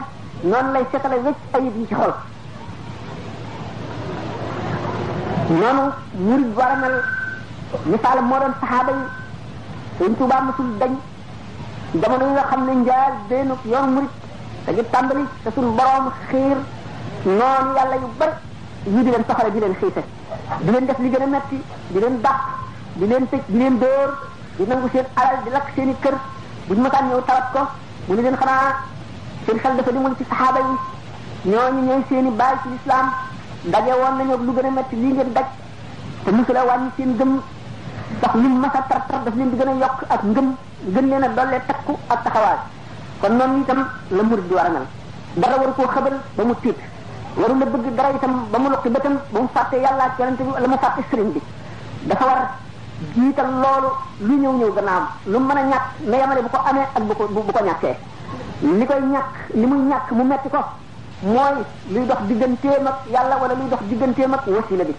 noonu 0.51 0.73
lay 0.75 0.85
setale 0.91 1.17
wécc 1.25 1.39
ayib 1.57 1.75
yi 1.79 1.87
ci 1.87 1.95
xol 1.95 2.13
noonu 5.61 5.85
murid 6.27 6.51
war 6.59 6.71
a 6.75 6.77
mel 6.83 6.97
misaal 7.85 8.19
moo 8.23 8.39
doon 8.43 8.55
saxaaba 8.61 8.93
yi 8.99 9.23
sëñ 9.99 10.13
Tuubaa 10.19 10.41
mosul 10.47 10.67
dañ 10.81 10.93
jamono 12.03 12.25
yi 12.27 12.33
nga 12.33 12.45
xam 12.51 12.61
ne 12.67 12.73
njaar 12.81 13.13
benn 13.29 13.51
yoon 13.71 13.91
murit 13.95 14.13
dañu 14.67 14.83
tàmbali 14.91 15.25
te 15.43 15.51
suñu 15.55 15.71
borom 15.79 16.07
xiir 16.29 16.57
noonu 17.39 17.71
yàlla 17.77 17.95
yu 18.03 18.09
bari 18.19 18.33
ñu 18.93 19.03
di 19.05 19.11
leen 19.11 19.25
soxale 19.29 19.51
di 19.55 19.61
leen 19.61 19.75
xiise 19.81 20.03
di 20.65 20.71
leen 20.73 20.87
def 20.87 20.99
li 20.99 21.11
gën 21.11 21.23
a 21.23 21.27
metti 21.27 21.59
di 21.93 21.99
leen 22.01 22.21
bàq 22.21 22.39
di 22.99 23.07
leen 23.07 23.25
tëj 23.31 23.41
di 23.47 23.59
leen 23.59 23.79
dóor 23.79 24.11
di 24.57 24.65
nangu 24.67 24.89
seen 24.93 25.07
alal 25.19 25.37
di 25.45 25.51
lakk 25.51 25.67
seen 25.77 25.89
i 25.91 25.95
kër 26.01 26.15
bu 26.67 26.75
ñu 26.75 26.81
mësaan 26.83 27.05
ñëw 27.09 27.23
tawat 27.29 27.47
ko 27.53 27.61
mu 28.07 28.15
ne 28.15 28.23
leen 28.23 28.37
xanaa 28.41 28.67
seen 29.47 29.59
xel 29.63 29.77
dafa 29.77 29.91
demoon 29.93 30.15
ci 30.19 30.25
saxaaba 30.31 30.59
yi 30.67 31.51
ñooñu 31.51 31.81
ñooy 31.89 32.03
seen 32.09 32.27
i 32.27 32.31
baay 32.41 32.55
ci 32.63 32.69
lislaam 32.73 33.07
daje 33.73 33.93
woon 34.01 34.15
nañu 34.19 34.35
lu 34.47 34.53
gën 34.57 34.67
a 34.67 34.71
metti 34.71 34.97
lii 35.03 35.13
ngeen 35.13 35.33
daj 35.37 35.47
te 36.25 36.31
mosula 36.37 36.63
wàññi 36.69 36.91
seen 36.97 37.17
gëm 37.19 37.33
ndax 38.13 38.33
lim 38.37 38.55
masa 38.61 38.83
tar 38.89 39.01
tar 39.09 39.21
daf 39.25 39.33
leen 39.35 39.49
di 39.53 39.57
gën 39.57 39.69
a 39.69 39.73
yokk 39.81 39.99
ak 40.13 40.23
ngëm 40.25 40.49
gën 40.95 41.07
leen 41.11 41.23
a 41.25 41.29
dollee 41.29 41.61
takku 41.67 41.93
ak 42.09 42.23
taxawaay 42.25 42.59
kon 43.21 43.33
noonu 43.37 43.63
itam 43.63 43.89
la 44.11 44.23
murid 44.23 44.47
di 44.49 44.55
war 44.55 44.67
a 44.67 44.71
mel 44.71 44.87
dara 45.37 45.57
waru 45.59 45.73
koo 45.73 45.87
xëbal 45.89 46.15
ba 46.37 46.45
mu 46.45 46.55
tiit 46.61 46.77
waru 47.37 47.55
la 47.59 47.67
bëgg 47.67 47.87
dara 47.97 48.11
itam 48.15 48.35
ba 48.51 48.59
mu 48.59 48.69
lokki 48.69 48.89
bëtam 48.89 49.15
ba 49.33 49.41
mu 49.41 49.49
fàtte 49.53 49.77
yàlla 49.77 50.05
ak 50.05 50.19
yonente 50.19 50.43
bi 50.45 50.53
la 50.61 50.69
mu 50.69 50.77
fàtte 50.79 51.01
sëriñ 51.11 51.31
bi 51.33 51.41
dafa 52.09 52.25
war 52.25 52.41
jiital 53.15 53.51
loolu 53.63 53.89
lu 54.27 54.35
ñëw 54.43 54.53
ñëw 54.53 54.73
gannaam 54.77 55.05
lu 55.25 55.39
mën 55.41 55.57
a 55.57 55.63
ñàkk 55.73 55.87
na 56.11 56.17
yamale 56.17 56.41
bu 56.43 56.49
ko 56.49 56.59
amee 56.69 56.87
ak 56.97 57.03
bu 57.07 57.15
ko 57.15 57.27
bu 57.31 57.53
ko 57.53 57.61
ñàkkee 57.65 57.97
li 58.79 58.85
koy 58.87 59.01
ñàkk 59.15 59.33
li 59.55 59.67
muy 59.67 59.79
ñàkk 59.91 60.11
mu 60.13 60.23
metti 60.25 60.49
ko 60.49 60.61
mooy 61.23 61.57
luy 61.93 62.07
dox 62.07 62.21
digganteem 62.29 62.87
ak 62.87 62.99
yàlla 63.15 63.35
wala 63.41 63.55
luy 63.55 63.69
dox 63.71 63.81
digganteem 63.89 64.35
ak 64.35 64.43
wasila 64.47 64.85
bi 64.85 64.95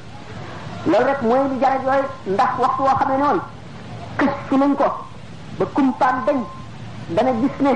loolu 0.85 1.05
rek 1.09 1.21
mooy 1.25 1.41
li 1.49 1.57
jaraj 1.61 1.81
yooyu 1.85 2.07
ndax 2.33 2.51
waxtu 2.61 2.81
woo 2.85 2.95
xamee 2.99 3.17
noonu 3.21 3.41
kës 4.19 4.31
fi 4.49 4.55
nañ 4.57 4.71
ko 4.79 4.85
ba 5.59 5.65
kumpaan 5.75 6.15
dañ 6.25 6.37
dana 7.15 7.31
gis 7.41 7.55
ne 7.65 7.71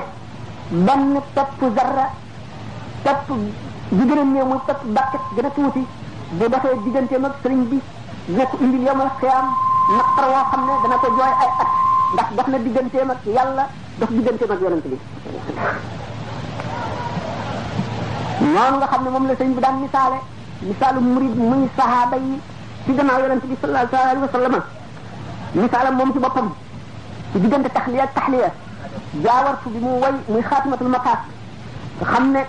benn 0.86 1.18
topp 1.34 1.58
zarra 1.76 2.06
topp 3.04 3.26
bi 3.90 4.02
gën 4.08 4.18
a 4.18 4.24
néew 4.24 4.46
muy 4.46 4.60
topp 4.66 4.80
bàkket 4.96 5.20
gën 5.36 5.46
a 5.46 5.50
tuuti 5.50 5.84
bu 6.38 6.48
dafee 6.48 6.74
digganteem 6.84 7.24
ak 7.24 7.34
sëriñ 7.42 7.60
bi 7.70 7.78
dina 8.28 8.44
ko 8.46 8.56
indil 8.60 8.82
yomal 8.86 9.10
xiyaam 9.20 9.46
naqar 9.96 10.26
woo 10.26 10.44
xam 10.50 10.60
ne 10.66 10.72
dana 10.82 10.96
ko 11.02 11.06
jooy 11.18 11.32
ay 11.42 11.50
at 11.64 11.68
ndax 12.14 12.26
daf 12.36 12.46
na 12.48 12.58
digganteem 12.58 13.10
ak 13.10 13.18
yàlla 13.26 13.66
daf 13.98 14.10
digganteem 14.10 14.50
ak 14.50 14.60
yonent 14.60 14.86
bi 14.90 14.98
noonu 18.54 18.76
nga 18.78 18.86
xam 18.86 19.04
ne 19.04 19.10
moom 19.10 19.26
la 19.26 19.34
sëriñ 19.34 19.52
bi 19.56 19.60
daan 19.60 19.80
misaale 19.80 20.18
misaalu 20.60 21.00
murid 21.00 21.34
muy 21.38 21.68
sahaaba 21.76 22.16
ci 22.86 22.90
gannaaw 22.96 23.20
yonent 23.20 23.44
bi 23.44 23.56
sallallahu 23.60 23.96
alayhi 23.96 24.22
wa 24.24 24.28
sallam 24.32 24.54
misaalam 25.54 25.94
moom 25.98 26.10
ci 26.14 26.18
boppam 26.22 26.48
ci 27.32 27.36
diggante 27.44 27.68
taxliya 27.68 28.04
ak 28.08 28.12
taxliya 28.14 28.50
jaawartu 29.22 29.68
bi 29.68 29.78
mu 29.84 30.00
way 30.00 30.12
muy 30.28 30.40
xaatimatul 30.42 30.88
maqaas 30.88 31.20
nga 32.00 32.06
xam 32.12 32.32
ne 32.32 32.40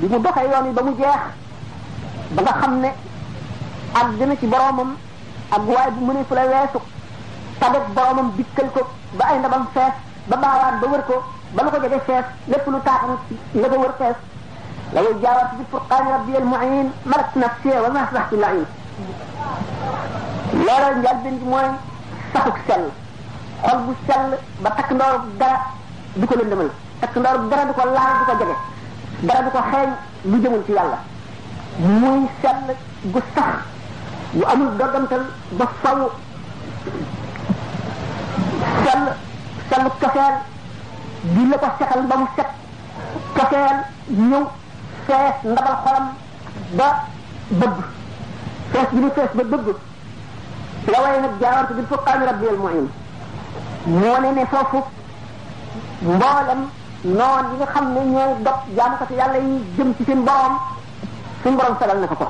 bi 0.00 0.06
mu 0.10 0.18
doxee 0.22 0.48
yoon 0.50 0.66
yi 0.66 0.72
ba 0.72 0.82
mu 0.82 0.92
jeex 0.98 1.22
ba 2.34 2.40
nga 2.42 2.52
xam 2.60 2.74
ne 2.82 2.90
ak 3.94 4.06
gën 4.18 4.32
ci 4.40 4.46
boromam 4.46 4.90
ak 5.50 5.60
waay 5.68 5.90
bu 5.94 6.04
mënee 6.06 6.24
fu 6.28 6.34
la 6.34 6.44
weesu 6.50 6.80
tabet 7.60 7.84
boromam 7.96 8.32
dikkal 8.36 8.68
ko 8.74 8.80
ba 9.18 9.24
ay 9.30 9.38
ndabam 9.38 9.66
fees 9.72 9.94
ba 10.28 10.36
baawaan 10.36 10.80
ba 10.80 10.86
wër 10.90 11.02
ko 11.06 11.16
ba 11.54 11.62
lu 11.62 11.70
ko 11.70 11.78
jege 11.82 11.98
fees 12.06 12.26
lépp 12.48 12.66
lu 12.66 12.78
taaxam 12.84 13.14
la 13.54 13.68
ko 13.68 13.76
wër 13.82 13.94
fees 13.98 14.18
la 14.94 15.00
yow 15.02 15.14
jaawartu 15.22 15.54
bi 15.56 15.64
furqaani 15.70 16.08
rabbi 16.10 16.36
al 16.36 16.44
muin 16.44 16.88
malak 17.04 17.30
nafsiya 17.36 17.82
wa 17.82 17.88
mahbahtu 17.88 18.36
lain 18.36 18.66
loola 20.66 20.90
njëlbeen 21.00 21.36
bi 21.40 21.46
mooy 21.50 21.66
saxuk 22.32 22.56
sell 22.66 22.84
xol 23.62 23.78
bu 23.86 23.92
sell 24.06 24.34
ba 24.62 24.70
takk 24.76 24.90
ndoorub 24.96 25.24
dara 25.38 25.58
du 26.14 26.26
ko 26.26 26.34
lëndëmal 26.40 26.70
takk 27.00 27.14
ndoorub 27.16 27.48
dara 27.50 27.64
du 27.68 27.72
ko 27.78 27.84
laal 27.94 28.14
du 28.20 28.24
ko 28.26 28.34
jege 28.40 28.56
dara 29.28 29.40
du 29.46 29.50
ko 29.54 29.58
xeeñ 29.70 29.90
lu 30.30 30.40
jëmul 30.42 30.62
ci 30.66 30.72
yàlla 30.76 30.98
muy 31.78 32.26
sell 32.42 32.66
gu 33.14 33.20
sax 33.34 33.54
bu 34.32 34.44
amul 34.52 34.74
dogantal 34.78 35.24
ba 35.58 35.66
faw 35.82 36.00
sell 38.82 39.02
sell 39.70 39.86
cofeel 40.00 40.36
di 41.34 41.44
la 41.50 41.58
ko 41.62 41.66
setal 41.78 42.02
ba 42.10 42.16
mu 42.22 42.26
set 42.36 42.50
cofeel 43.36 43.76
ñëw 44.30 44.44
fees 45.06 45.44
ndabal 45.50 45.76
xolam 45.84 46.06
ba 46.78 46.88
bëgg 47.50 47.76
fees 48.72 48.88
bi 48.92 49.00
mu 49.00 49.10
fees 49.14 49.30
ba 49.34 49.44
bëgg 49.50 49.76
la 50.86 51.18
nak 51.20 51.34
jaawante 51.40 51.72
bil 51.74 51.86
fuqaan 51.90 52.20
rabbi 52.24 52.46
al 52.46 52.56
mu'in 52.58 52.86
moo 53.86 54.18
ne 54.22 54.28
ne 54.34 54.46
fofu 54.46 54.82
mbolam 56.02 56.62
non 57.04 57.50
yi 57.50 57.56
nga 57.56 57.66
xamne 57.72 58.00
ñoo 58.12 58.34
dox 58.44 58.54
dog 58.66 58.76
jaamu 58.76 58.96
ko 58.96 59.04
ci 59.08 59.14
yalla 59.14 59.38
yi 59.38 59.62
jëm 59.76 59.94
ci 59.96 60.04
seen 60.04 60.22
borom 60.24 60.54
suñ 61.42 61.56
borom 61.56 61.74
sagal 61.80 61.98
na 62.00 62.06
ko 62.06 62.14
ko 62.14 62.26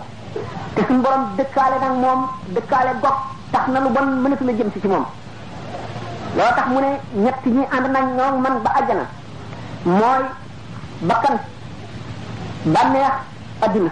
te 0.74 0.80
suñ 0.86 1.02
borom 1.02 1.22
dekkale 1.36 1.76
nak 1.80 1.92
mom 2.02 2.20
dekkale 2.54 2.90
gog 3.02 3.14
tax 3.52 3.66
na 3.68 3.80
lu 3.80 3.88
bon 3.90 4.06
mënatu 4.22 4.44
la 4.44 4.52
jëm 4.52 4.70
ci 4.72 4.80
ci 4.80 4.88
mom 4.88 5.04
lo 6.36 6.42
tax 6.56 6.66
mu 6.68 6.76
ne 6.80 7.00
ñet 7.14 7.46
ñi 7.46 7.64
and 7.70 7.86
nañ 7.90 8.06
ñoo 8.16 8.38
man 8.40 8.60
ba 8.64 8.70
aljana 8.70 9.04
moy 9.84 10.22
bakkan 11.02 11.38
bànneex 12.64 13.12
addina 13.60 13.90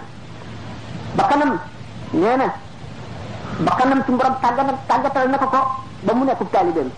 bakkanam 1.15 1.59
neena 2.13 2.53
bakkanam 3.63 4.03
ci 4.05 4.11
borom 4.11 4.35
tàggat 4.43 4.67
tàggatal 4.87 5.29
na 5.31 5.37
ko 5.39 5.47
ko 5.47 5.59
ba 6.03 6.11
mu 6.13 6.25
nekk 6.27 6.43
taalibeem 6.51 6.89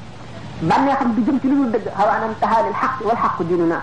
bànnee 0.66 0.96
xam 0.98 1.14
di 1.14 1.22
jëm 1.24 1.40
ci 1.40 1.48
lu 1.50 1.56
dul 1.56 1.72
dëgg 1.72 1.92
xawaanam 1.96 2.34
taxaalil 2.42 2.74
xaq 2.82 2.94
wal 3.08 3.18
xaq 3.22 3.42
dinuna 3.48 3.80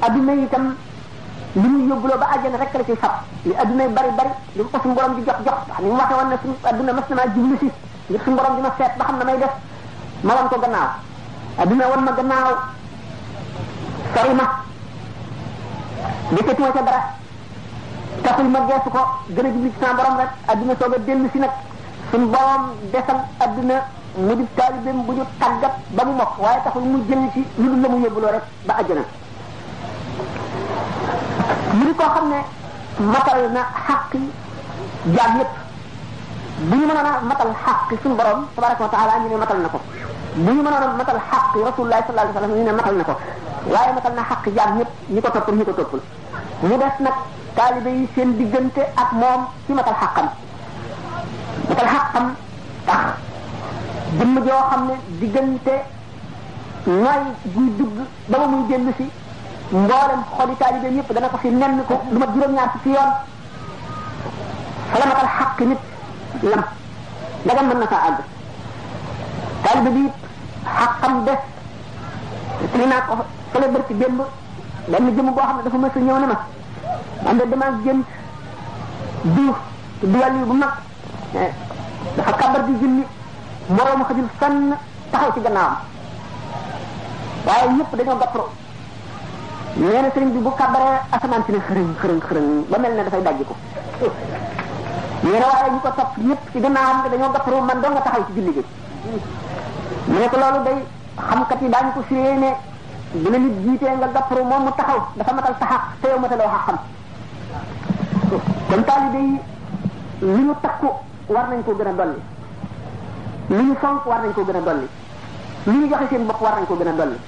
aduna 0.00 0.32
itam 0.34 0.76
li 1.54 1.68
mu 1.68 1.78
yóbbuloo 1.88 2.16
ba 2.18 2.26
àjjana 2.34 2.56
rek 2.56 2.72
la 2.74 2.84
ci 2.84 2.94
fab 2.96 3.14
li 3.44 3.52
aduna 3.62 3.84
bari 3.92 4.08
bari 4.18 4.28
li 4.56 4.62
ko 4.72 4.80
suñu 4.80 4.94
borom 4.94 5.14
di 5.16 5.22
jox 5.26 5.36
jox 5.44 5.58
ni 5.80 5.86
mu 5.86 5.96
waxe 6.00 6.14
woon 6.18 6.28
ne 6.28 6.36
suñu 6.42 6.54
aduna 6.64 6.92
mas 6.92 7.08
na 7.08 7.14
maa 7.16 7.28
jublu 7.34 7.56
si 7.60 7.68
ngir 8.08 8.20
suñu 8.24 8.36
borom 8.36 8.54
di 8.56 8.60
ma 8.62 8.72
seet 8.78 8.92
ba 8.96 9.04
xam 9.04 9.16
na 9.18 9.24
may 9.24 9.36
def 9.38 9.52
ma 10.22 10.34
wan 10.34 10.48
ko 10.48 10.56
gannaaw 10.64 10.88
aduna 11.58 11.86
wan 11.88 12.02
ma 12.04 12.12
gannaaw 12.12 12.52
sori 14.14 14.34
ma 14.34 14.44
dekkatuma 16.32 16.72
ca 16.72 16.80
dara 16.80 17.00
taxul 18.22 18.48
ma 18.48 18.60
geesu 18.68 18.88
ko 18.96 19.02
gën 19.34 19.46
a 19.46 19.50
jublu 19.52 19.68
ci 19.72 19.78
sama 19.80 19.94
borom 19.94 20.16
rek 20.16 20.30
aduna 20.48 20.72
soog 20.80 20.94
a 20.94 20.98
dellu 21.00 21.28
si 21.32 21.38
nag 21.38 21.52
suñ 22.12 22.24
borom 22.32 22.62
defal 22.92 23.20
aduna 23.40 23.76
mu 24.16 24.34
di 24.36 24.44
talibem 24.56 24.98
bu 25.08 25.12
ñu 25.16 25.24
tagat 25.40 25.72
ba 25.96 26.04
mu 26.04 26.12
mok 26.20 26.34
waye 26.44 26.60
taxul 26.64 26.84
mu 26.92 26.98
jël 27.08 27.22
ci 27.32 27.40
lu 27.56 27.68
dul 27.72 27.80
la 27.80 27.88
mu 27.88 28.02
yóbbuloo 28.04 28.28
rek 28.32 28.42
ba 28.68 28.74
àjjana 28.84 29.04
ñu 31.80 31.88
ko 31.98 32.04
xamne 32.14 32.38
matal 33.12 33.40
na 33.56 33.60
haqi 33.86 34.20
jaam 35.16 35.32
yépp 35.40 35.52
bu 36.68 36.74
ñu 36.76 36.84
mëna 36.88 37.12
matal 37.30 37.50
haqi 37.64 37.94
suñ 38.04 38.12
borom 38.18 38.40
tabaraka 38.54 38.84
taala 38.92 39.12
ñu 39.30 39.36
matal 39.42 39.58
nako 39.64 39.78
bu 40.44 40.50
ñu 40.52 40.62
mëna 40.66 40.88
matal 41.00 41.16
haqi 41.28 41.58
rasulullah 41.68 41.98
sallallahu 42.06 42.26
alayhi 42.26 42.36
wasallam 42.36 42.56
ñu 42.58 42.72
matal 42.78 42.94
nako 43.00 43.12
waye 43.72 43.92
matal 43.98 44.12
na 44.18 44.22
haqi 44.30 44.50
jaam 44.56 44.70
yépp 44.78 44.90
ñi 45.14 45.20
ko 45.22 45.30
topul 45.34 45.54
ñi 45.58 45.64
ko 45.64 45.72
topul 45.78 46.00
mu 46.62 46.74
des 46.80 46.94
nak 47.04 47.16
talibey 47.56 48.06
seen 48.14 48.36
digënté 48.38 48.82
ak 49.00 49.08
mom 49.20 49.40
ci 49.64 49.72
matal 49.72 49.96
haqam 50.02 50.28
xal 51.76 51.88
xaqam 51.94 52.24
tax 52.86 53.06
jëmm 54.18 54.34
joo 54.46 54.62
xam 54.70 54.80
ne 54.88 54.94
diggante 55.20 55.74
nooy 56.86 57.22
guy 57.54 57.66
dugg 57.78 57.96
ba 58.28 58.38
ma 58.38 58.46
muy 58.46 58.64
dellu 58.68 58.90
si 58.98 59.04
mboolem 59.72 60.22
xoli 60.36 60.54
taalibe 60.58 60.88
yëpp 60.96 61.12
dana 61.14 61.28
ko 61.28 61.36
fi 61.42 61.48
nenn 61.50 61.76
ko 61.88 61.94
lu 62.12 62.18
ma 62.18 62.26
juróom 62.34 62.54
ñaar 62.54 62.70
ci 62.82 62.88
yoon 62.88 63.10
salamatal 64.92 65.26
xaq 65.38 65.60
nit 65.60 65.78
lam 66.42 66.62
ndagam 67.44 67.66
mën 67.66 67.78
na 67.78 67.86
faa 67.86 68.06
àgg 68.08 68.18
taalibe 69.64 69.90
bi 69.94 70.00
it 70.06 70.14
xaqam 70.78 71.24
des 71.24 71.38
li 72.78 72.86
naa 72.86 73.00
ko 73.06 73.14
fële 73.52 73.66
bër 73.72 73.82
ci 73.88 73.94
démb 73.94 74.22
benn 74.88 75.06
jëmm 75.16 75.28
boo 75.34 75.62
dafa 75.64 75.78
mësa 75.78 75.98
ñëw 76.00 76.16
ma 77.56 77.68
duuf 79.24 79.56
bu 80.02 80.64
dafa 81.32 82.32
kàbbar 82.36 82.62
di 82.68 82.72
julli 82.76 83.04
moroom 83.72 84.04
xajul 84.04 84.28
fenn 84.40 84.74
taxaw 85.12 85.30
ci 85.34 85.40
gannaawam 85.46 85.76
waaye 87.46 87.68
ñëpp 87.76 87.92
dañoo 87.98 88.18
gàppro 88.22 88.44
nee 89.76 90.00
na 90.02 90.08
sëriñ 90.12 90.28
bi 90.32 90.38
bu 90.44 90.50
kàbbaree 90.60 90.98
asamaan 91.10 91.42
si 91.46 91.52
ne 91.52 91.60
xërëng 91.68 91.90
xërëng 92.00 92.20
xërëng 92.28 92.50
ba 92.70 92.78
mel 92.78 92.92
ne 92.96 93.02
dafay 93.04 93.22
dajji 93.22 93.44
ko 93.48 93.54
nee 95.24 95.38
na 95.40 95.46
waaye 95.50 95.70
ñu 95.72 95.80
ko 95.80 95.90
topp 95.96 96.12
ñëpp 96.18 96.40
ci 96.52 96.58
gannaawam 96.60 96.98
dañoo 97.10 97.32
gàppro 97.32 97.60
man 97.62 97.80
doo 97.80 97.90
nga 97.90 98.00
taxaw 98.02 98.24
ci 98.26 98.32
julli 98.36 98.52
gi 98.54 98.62
mu 100.08 100.18
ne 100.20 100.28
ko 100.28 100.36
loolu 100.36 100.60
day 100.66 100.78
xamkat 101.16 101.60
yi 101.62 101.68
daañu 101.74 101.92
ko 101.94 102.00
firee 102.08 102.36
ne 102.44 102.50
bu 103.20 103.28
la 103.30 103.38
nit 103.38 103.54
jiitee 103.64 103.96
moom 104.50 104.62
mu 104.64 104.70
taxaw 104.76 105.00
dafa 105.16 105.32
matal 105.32 105.54
sa 105.60 105.66
xaq 105.72 105.82
te 106.00 106.06
yow 106.08 106.18
mataloo 106.20 106.48
xaqam 106.54 106.78
kon 108.68 108.82
taalibe 108.84 109.20
yi 109.24 109.38
li 110.36 110.42
ñu 110.44 110.54
takku 110.60 110.88
war 111.32 111.48
nañ 111.48 111.62
ko 111.64 111.72
gëna 111.78 111.92
dolli 111.92 112.20
li 113.48 113.62
ñu 113.68 113.74
fonk 113.82 114.04
war 114.06 114.20
nañ 114.20 114.32
ko 114.34 114.42
gëna 114.48 114.60
dolli 114.66 114.86
li 115.64 115.72
ñu 115.78 115.88
joxe 115.90 116.06
seen 116.10 116.26
bokk 116.26 116.40
war 116.40 116.54
nañ 116.54 116.66
ko 116.66 116.74
gëna 116.76 116.92
dolli 117.00 117.18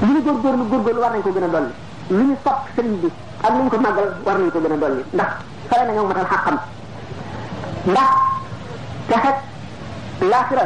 li 0.00 0.06
ñu 0.12 0.20
lu 0.30 0.40
góorgóorlu 0.42 1.00
war 1.00 1.10
nañ 1.10 1.22
ko 1.22 1.30
gëna 1.36 1.46
dolli 1.54 1.72
li 2.08 2.22
ñu 2.28 2.34
sopp 2.44 2.60
sëriñ 2.74 2.92
bi 3.02 3.08
ak 3.42 3.50
li 3.54 3.62
ñu 3.62 3.68
ko 3.70 3.76
màggal 3.80 4.08
war 4.26 4.38
nañ 4.38 4.50
ko 4.50 4.60
gëna 4.60 4.76
dolli 4.82 5.02
ndax 5.12 5.30
fare 5.68 5.84
na 5.86 5.92
nga 5.92 6.02
matal 6.02 6.26
xàqam 6.32 6.56
ndax 7.86 8.08
te 9.08 9.14
xet 9.24 9.38
laasira 10.30 10.64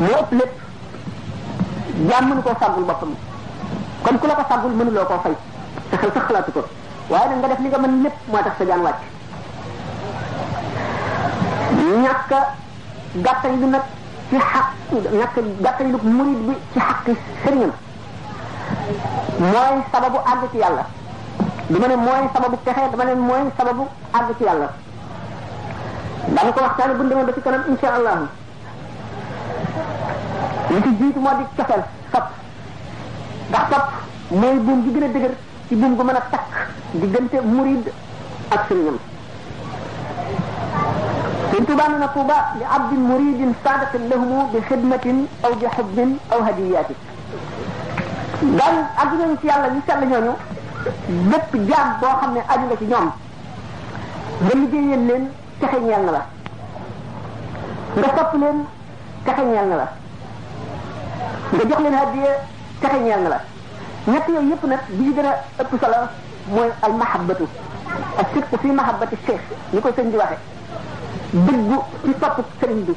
moo 0.00 0.18
ëpp 0.22 0.30
lépp 0.40 0.54
jaam 2.10 2.42
ko 2.44 2.50
sàggul 2.60 2.84
boppam 2.88 3.12
kon 4.02 4.18
ku 4.20 4.26
la 4.26 4.34
ko 4.38 4.44
sàggul 4.48 4.74
mënuloo 4.76 5.06
koo 5.06 5.18
fay 5.24 5.36
sa 5.90 5.96
xel 5.98 6.10
xalaatu 6.26 6.52
ko 6.52 6.62
waaye 7.10 7.28
nag 7.28 7.38
nga 7.38 7.48
def 7.48 7.58
li 7.62 7.68
nga 7.68 7.78
mën 7.78 8.02
lépp 8.04 8.16
moo 8.30 8.42
tax 8.42 8.54
sa 8.58 8.64
jaan 8.66 8.80
wàcc 8.82 9.13
ñàkk 11.82 12.30
a 12.32 12.54
gàttañ 13.14 13.60
lu 13.60 13.66
nag 13.70 13.82
ci 14.30 14.36
xaq 14.38 14.66
ñàkk 15.12 15.36
gàttañ 15.64 15.92
lu 15.92 15.98
murid 16.02 16.38
bi 16.46 16.54
ci 16.72 16.80
xaqi 16.80 17.12
sëriñam 17.44 17.70
mooy 19.38 19.76
sababu 19.92 20.16
àgg 20.18 20.50
ci 20.52 20.58
yàlla 20.58 20.84
dama 21.68 21.88
ne 21.88 21.96
mooy 21.96 22.24
sababu 22.34 22.56
texe 22.64 22.90
dama 22.90 23.04
ne 23.04 23.14
mooy 23.14 23.42
sababu 23.58 23.82
àgg 24.12 24.28
ci 24.38 24.44
yàlla 24.44 24.68
dama 26.34 26.52
ko 26.52 26.60
waxtaane 26.60 26.94
bu 26.94 27.08
demee 27.08 27.24
ba 27.24 27.32
ci 27.32 27.40
kanam 27.42 27.62
insha 27.70 27.88
allah 27.94 28.16
li 30.70 30.82
ci 30.82 30.90
jiitu 31.00 31.20
moo 31.20 31.36
di 31.38 31.44
cofeel 31.56 31.82
sopp 32.12 32.26
ndax 33.48 33.64
sopp 33.70 33.84
mooy 34.40 34.58
buum 34.58 34.84
gi 34.84 34.90
gën 34.94 35.84
a 35.98 36.04
mën 36.04 36.18
a 36.20 36.22
takk 36.32 36.50
diggante 36.92 37.36
murid 37.42 37.88
ak 38.50 38.66
sëriñam 38.68 38.98
كنت 41.58 41.70
بان 41.78 41.92
نطوبى 42.00 42.34
لعبد 42.60 42.92
مريد 43.10 43.40
صادق 43.64 43.92
لهم 44.10 44.38
بخدمة 44.54 45.06
أو 45.44 45.52
بحب 45.62 46.16
أو 46.32 46.38
هديات 46.48 46.86
دان 48.60 48.76
إن 49.02 49.20
نسي 49.32 49.48
الله 49.54 49.68
نسي 49.76 49.92
الله 49.94 50.06
نيو 50.12 50.32
بب 51.30 51.52
جاب 51.68 51.88
بوحب 52.00 52.28
من 52.34 52.42
أجل 52.52 52.68
لك 52.72 52.82
نيوم 52.90 53.08
رمجي 54.48 54.80
يلين 54.92 55.24
تخيني 55.60 55.94
أن 55.96 56.06
نصف 58.02 58.30
لين 58.42 58.56
تخيني 59.26 59.58
أن 59.62 59.70
نجوك 61.58 61.80
لين 61.82 61.94
هدية 62.02 62.32
تخيني 62.82 63.10
ينغلا 63.12 63.38
نتيو 64.12 64.40
يفنت 64.52 64.82
بيجرى 64.98 65.32
أبو 65.60 65.74
صلى 65.82 65.96
الله 66.54 66.70
المحبة 66.88 67.40
الشيخ 68.22 68.44
في 68.62 68.68
محبة 68.78 69.10
الشيخ 69.18 69.40
يقول 69.74 69.92
سنجي 69.98 70.18
واحد 70.22 70.38
dugg 71.34 71.72
ci 72.06 72.12
topp 72.20 72.38
sëriñ 72.60 72.78
bi 72.86 72.94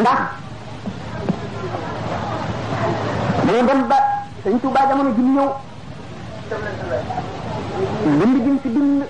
ndax 0.00 0.18
dañu 3.46 3.64
dem 3.66 3.86
ba 4.72 4.82
jamono 4.88 5.10
ji 5.14 5.22
ñëw 5.22 5.50
bind 8.18 8.36
gi 8.44 8.50
mu 8.50 8.58
fi 8.60 8.68
bind 8.68 9.02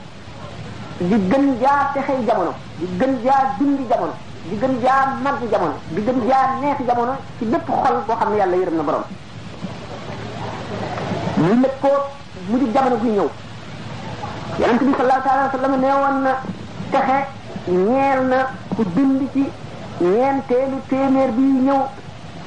di 0.99 1.15
gën 1.31 1.57
jaa 1.61 1.91
texey 1.95 2.25
jamono 2.27 2.53
di 2.77 2.87
gën 2.99 3.17
jaa 3.23 3.55
dindi 3.59 3.87
jamono 3.89 4.13
di 4.43 4.59
ja 4.59 4.69
jaa 4.83 5.17
màgg 5.23 5.43
jamono 5.51 5.75
di 5.89 6.03
gën 6.03 6.27
jaa 6.27 6.47
neexi 6.61 6.85
jamono 6.85 7.17
ci 7.39 7.47
lépp 7.49 7.67
xol 7.71 8.03
boo 8.07 8.17
xam 8.17 8.31
ne 8.31 8.37
yàlla 8.37 8.57
yërëm 8.57 8.77
na 8.77 8.83
borom 8.83 9.03
ñu 11.39 11.55
lëg 11.63 11.73
koo 11.81 11.99
mu 12.49 12.59
di 12.59 12.71
jamono 12.71 12.97
guy 12.99 13.11
ñëw 13.11 13.29
yonent 14.59 14.83
bi 14.85 14.93
sallallahu 14.97 15.29
alayhi 15.29 15.49
wa 15.53 15.59
sallam 15.59 15.81
nee 15.81 15.93
woon 15.93 16.23
na 16.23 16.37
texe 16.91 17.39
ñeel 17.69 18.25
na 18.33 18.49
ku 18.75 18.81
bind 18.95 19.29
ci 19.37 19.45
ñeenteelu 20.01 20.79
téeméer 20.89 21.29
bi 21.37 21.43
ñëw 21.69 21.77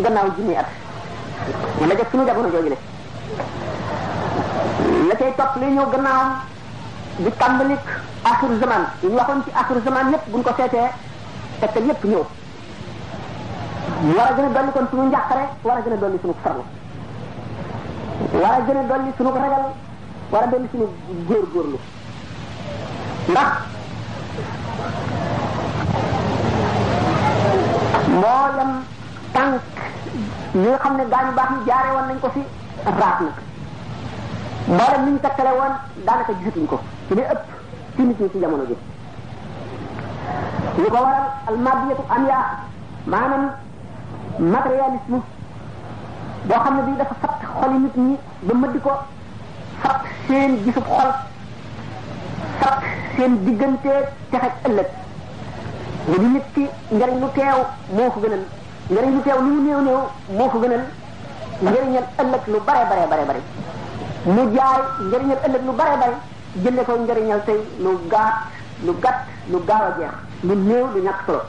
gannaaw 0.01 0.27
junni 0.35 0.55
at 0.57 0.65
la 1.79 1.95
jëf 1.95 2.09
suñu 2.11 2.25
jamono 2.25 2.49
jooju 2.49 2.69
le 2.69 2.77
la 5.09 5.15
cay 5.15 5.33
topp 5.37 5.55
li 5.59 5.65
ñëw 5.67 5.85
gannaaw 5.91 6.23
di 7.19 7.29
tàmbalik 7.37 7.81
axiru 8.23 8.57
zaman 8.59 8.85
yi 9.03 9.07
ñu 9.09 9.15
waxoon 9.15 9.43
ci 9.43 9.49
axiru 9.53 9.81
zaman 9.85 10.11
yépp 10.11 10.27
buñ 10.31 10.41
ko 10.43 10.49
seetee 10.57 10.89
tegtal 11.59 11.83
yépp 11.85 12.03
ñëw 12.03 12.23
war 14.17 14.27
a 14.27 14.33
gën 14.35 14.45
a 14.45 14.71
kon 14.73 14.87
suñu 14.89 15.07
njàqare 15.09 15.43
war 15.63 15.77
a 15.77 15.81
gën 15.81 15.93
a 15.93 15.97
dolli 15.97 16.17
suñu 16.21 16.33
farlu 16.43 16.63
war 18.41 18.51
a 18.51 18.61
gën 18.65 18.77
a 18.77 18.83
war 20.31 20.43
a 20.43 20.47
dolli 20.47 20.67
suñu 20.71 20.87
góorgóorlu 21.27 21.79
ndax 23.29 23.53
mboolem 28.15 28.71
tànk 29.33 29.61
yi 30.53 30.59
nga 30.61 30.77
xam 30.83 30.93
ne 30.97 31.03
gaañu 31.11 31.31
baax 31.37 31.49
ñu 31.53 31.61
jaare 31.67 31.89
woon 31.95 32.07
nañ 32.07 32.17
ko 32.21 32.29
fi 32.35 32.41
raaf 32.85 33.19
nag 33.21 33.35
mboolem 34.73 35.01
ni 35.05 35.11
ñu 35.11 35.19
takkale 35.23 35.49
woon 35.59 35.73
daanaka 36.05 36.33
gisatuñ 36.39 36.65
ko 36.71 36.77
ci 37.07 37.15
li 37.15 37.21
ëpp 37.21 37.43
ci 37.95 38.01
nit 38.03 38.19
ñi 38.21 38.29
ci 38.33 38.39
jamono 38.39 38.63
bi 38.69 38.75
li 40.81 40.89
ko 40.89 40.97
waral 41.05 41.25
al 41.47 41.57
madiyatu 41.65 42.03
am 42.15 42.25
yaa 42.27 42.45
maanaam 43.05 43.45
matérialisme 44.39 45.19
boo 46.47 46.59
xam 46.63 46.75
ne 46.75 46.81
bii 46.87 46.97
dafa 46.97 47.15
fat 47.21 47.35
xoli 47.59 47.77
nit 47.79 47.95
ñi 47.95 48.15
ba 48.41 48.53
mëdd 48.53 48.75
ko 48.81 48.91
fat 49.81 49.99
seen 50.27 50.51
gisub 50.63 50.85
xol 50.95 51.11
fat 52.59 52.79
seen 53.15 53.31
diggante 53.45 53.93
texeg 54.31 54.53
ëllëg 54.69 54.89
li 56.07 56.17
mu 56.19 56.27
nit 56.35 56.43
ki 56.53 56.63
njëriñ 56.95 57.15
lu 57.23 57.27
teew 57.33 57.57
moo 57.95 58.11
ko 58.11 58.19
gënal 58.23 58.39
njëriñ 58.91 59.11
lu 59.15 59.21
teew 59.23 59.37
li 59.45 59.51
mu 59.55 59.61
néew 59.67 59.81
néew 59.87 60.01
moo 60.37 60.49
ko 60.51 60.57
gënal 60.63 60.83
njëriñal 61.63 62.05
ëllëg 62.21 62.43
lu 62.51 62.57
bare 62.67 62.83
bare 62.89 63.03
bare 63.11 63.23
bare 63.29 63.41
mu 64.35 64.41
jaay 64.55 64.81
njëriñal 65.07 65.39
ëllëg 65.47 65.63
lu 65.67 65.71
bare 65.79 65.95
bare 66.01 66.15
jënde 66.63 66.81
ko 66.87 66.93
njëriñal 67.05 67.41
tey 67.47 67.59
lu 67.83 67.91
gaat 68.11 68.33
lu 68.85 68.91
gàtt 69.03 69.17
lu 69.51 69.57
gaaw 69.67 69.83
a 69.87 69.91
jeex 69.97 70.13
lu 70.47 70.53
néew 70.67 70.85
lu 70.93 70.99
ñàkk 71.05 71.19
solo 71.25 71.41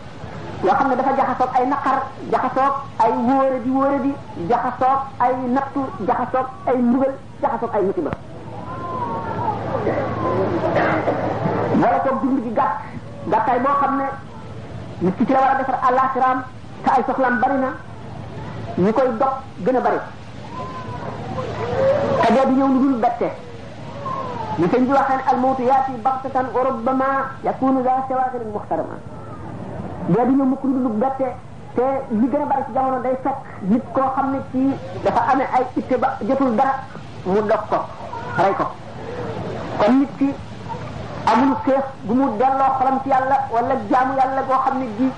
yoo 0.65 0.75
xam 0.79 0.89
ne 0.89 0.97
dafa 0.97 1.13
jaxasoog 1.19 1.51
ay 1.59 1.67
naqar 1.67 1.97
jaxasoog 2.33 2.75
ay 3.05 3.13
wóore 3.27 3.57
di 3.65 3.71
wóore 3.71 3.99
di 4.05 4.13
jaxasoog 4.49 5.01
ay 5.25 5.33
nattu 5.57 5.81
jaxasoog 6.09 6.47
ay 6.71 6.77
ndugal 6.79 7.13
jaxasoog 7.43 7.75
ay 7.77 7.83
musiba 7.83 8.11
wala 11.83 11.99
toog 12.05 12.21
dund 12.23 12.39
gi 12.45 12.51
gàtt 12.59 12.73
gàttaay 13.33 13.59
boo 13.65 13.77
xam 13.83 13.97
ne 13.99 14.07
nit 15.05 15.15
ki 15.21 15.27
ci 15.29 15.33
la 15.33 15.39
war 15.45 15.53
a 15.55 15.59
defar 15.61 15.79
àllaaxiraam 15.89 16.39
te 16.83 16.89
ay 16.97 17.03
soxlaam 17.07 17.37
bari 17.41 17.59
na 17.65 17.71
ñu 18.83 18.93
koy 18.97 19.09
dox 19.21 19.35
gën 19.65 19.77
a 19.77 19.81
bari 19.87 20.01
te 22.23 22.29
dee 22.35 22.47
di 22.49 22.55
ñëw 22.59 22.69
lu 22.73 22.79
dul 22.85 22.97
bette 23.05 23.29
ñu 24.59 24.67
sëñ 24.73 24.83
bi 24.87 24.93
waxee 24.99 25.17
ne 25.17 25.25
almawtu 25.31 25.63
yaati 25.63 25.93
baxtatan 26.07 26.47
wa 26.55 26.61
rubbama 26.69 27.07
yakunu 27.45 27.83
daa 27.83 28.05
sawaaxirin 28.09 28.53
muxtarama 28.55 28.97
dee 30.13 30.27
di 30.29 30.33
ñëw 30.39 30.47
mukk 30.51 30.63
lu 30.65 30.81
dul 30.85 30.97
bette 31.05 31.29
te 31.77 31.87
gën 32.33 32.43
a 32.45 32.47
bari 32.51 32.63
ci 32.67 32.73
jamono 32.73 33.01
day 33.03 33.17
fekk 33.25 33.39
nit 33.73 33.83
koo 33.93 34.09
xam 34.17 34.31
ne 34.33 34.39
ci 34.53 34.73
dafa 35.05 35.21
amee 35.33 35.49
ay 35.55 35.65
itte 35.75 35.99
ba 35.99 36.17
jotul 36.27 36.57
dara 36.57 36.75
mu 37.25 37.41
dox 37.51 37.63
ko 37.71 37.79
ko 38.59 38.67
kon 39.79 39.93
nit 39.99 40.33
amul 41.31 41.57
seef 41.65 41.85
bu 42.07 42.13
muut 42.19 42.37
delloo 42.41 42.71
xolam 42.81 42.97
ci 43.05 43.09
yàlla 43.13 43.37
wala 43.55 43.75
jaamu 43.91 44.13
yàlla 44.19 44.41
goo 44.49 44.59
xam 44.65 44.79
ne 44.81 44.87
gi 44.99 45.09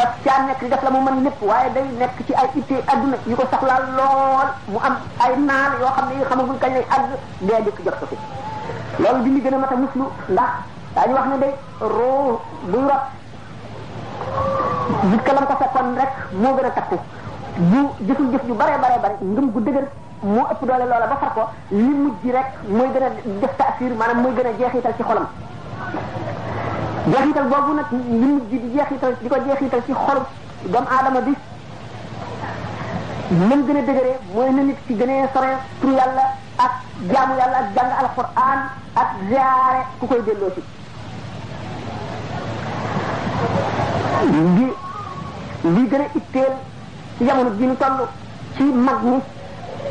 daf 0.00 0.12
caa 0.24 0.42
nekk 0.46 0.60
di 0.60 0.68
def 0.68 0.82
la 0.82 0.90
mu 0.90 1.00
mën 1.00 1.22
lépp 1.24 1.40
waaye 1.48 1.72
day 1.72 1.84
nekk 1.98 2.16
ci 2.26 2.32
ay 2.34 2.48
ittee 2.54 2.82
adduna 2.92 3.16
yu 3.26 3.34
ko 3.36 3.44
soxlaal 3.50 3.84
lool 3.96 4.48
mu 4.72 4.78
am 4.88 4.94
ay 5.24 5.34
naan 5.48 5.72
yoo 5.80 5.92
xam 5.96 6.06
ne 6.08 6.14
yi 6.20 6.24
xamagul 6.28 6.58
kañ 6.60 6.72
lay 6.76 6.86
àgg 6.96 7.10
dee 7.46 7.60
dëkk 7.64 7.78
jot 7.84 7.96
ko 8.00 8.06
fi 8.10 8.16
loolu 9.02 9.22
bi 9.24 9.30
ñu 9.30 9.40
gën 9.44 9.54
a 9.54 9.58
mat 9.58 9.72
a 9.72 9.76
muslu 9.76 10.04
ndax 10.28 10.52
daañu 10.94 11.14
wax 11.16 11.26
ne 11.32 11.38
day 11.38 11.54
roo 11.80 12.40
buy 12.70 12.82
rot 12.90 13.04
jikko 15.10 15.30
la 15.32 15.46
ko 15.48 15.54
fekkoon 15.64 15.88
rek 15.96 16.12
moo 16.42 16.56
gën 16.56 16.66
a 16.68 16.70
takku 16.76 16.96
bu 17.70 17.78
jëful 18.06 18.30
jëf 18.32 18.44
ju 18.48 18.52
bare 18.54 18.74
bare 18.82 18.96
bare 19.02 19.16
ngëm 19.22 19.46
gu 19.52 19.60
dëgër 19.64 19.86
mu 20.22 20.40
ëpp 20.42 20.62
doole 20.66 20.82
loola 20.88 21.06
ba 21.06 21.16
far 21.20 21.30
ko 21.34 21.42
li 21.70 21.82
mujj 21.84 22.24
rek 22.34 22.48
mooy 22.68 22.88
gën 22.92 23.02
a 23.02 23.10
def 23.40 23.52
taasir 23.56 23.92
maanaam 23.94 24.22
mooy 24.22 24.34
gën 24.34 24.46
a 24.46 24.52
jeexital 24.58 24.92
ci 24.96 25.02
xolam 25.02 25.26
jeexital 27.06 27.46
boobu 27.48 27.74
nag 27.76 27.86
li 27.92 28.26
mujj 28.26 28.50
di 28.50 28.70
jeexital 28.74 29.14
di 29.20 29.28
ko 29.28 29.36
jeexital 29.46 29.82
ci 29.86 29.92
xolu 29.92 30.22
doomu 30.66 30.88
aadama 30.90 31.20
bi 31.20 31.34
nam 33.30 33.62
gën 33.66 33.76
a 33.76 33.82
dëgëree 33.86 34.16
mooy 34.34 34.50
na 34.50 34.62
nit 34.62 34.76
ci 34.86 34.94
gën 34.94 35.08
a 35.10 35.28
sore 35.32 35.50
pour 35.80 35.90
yàlla 35.92 36.24
ak 36.56 36.72
jaamu 37.12 37.34
yàlla 37.38 37.58
ak 37.62 37.74
jàng 37.76 37.92
alquran 38.02 38.60
ak 38.94 39.08
ziare 39.28 39.80
ku 40.00 40.06
koy 40.06 40.22
delloo 40.24 40.50
ci 40.54 40.62
li 44.54 45.72
li 45.74 45.88
gën 45.88 46.00
a 46.00 46.04
itteel 46.14 46.52
ci 47.18 47.24
jamono 47.24 47.50
ji 47.50 47.66
ñu 47.66 47.76
toll 47.78 48.08
ci 48.56 48.62
mag 48.64 48.98
ñi 49.04 49.22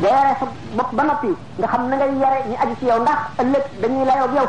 nga 0.00 0.08
yare 0.12 0.32
sa 0.38 0.44
bopp 0.76 0.90
ba 0.92 1.04
nopi 1.08 1.32
nga 1.58 1.68
xam 1.72 1.88
na 1.88 1.96
ngay 1.96 2.12
yare 2.20 2.38
ñi 2.48 2.54
aji 2.60 2.74
ci 2.80 2.84
yow 2.86 2.98
ndax 3.00 3.18
ëllëg 3.42 3.64
dañuy 3.80 4.04
layoo 4.04 4.28
yow 4.36 4.46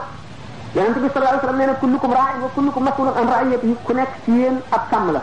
yonent 0.76 1.00
bi 1.00 1.08
sallallahu 1.08 1.20
alayhi 1.24 1.40
wasallam 1.40 1.58
neena 1.60 1.74
kullukum 1.80 2.12
ra'in 2.12 2.42
wa 2.44 2.50
kullukum 2.56 2.84
mas'ulun 2.84 3.14
an 3.16 3.28
ra'iyatihi 3.32 3.76
ku 3.86 3.94
nekk 3.94 4.12
ci 4.26 4.32
yeen 4.32 4.60
ak 4.72 4.82
sam 4.92 5.06
la 5.16 5.22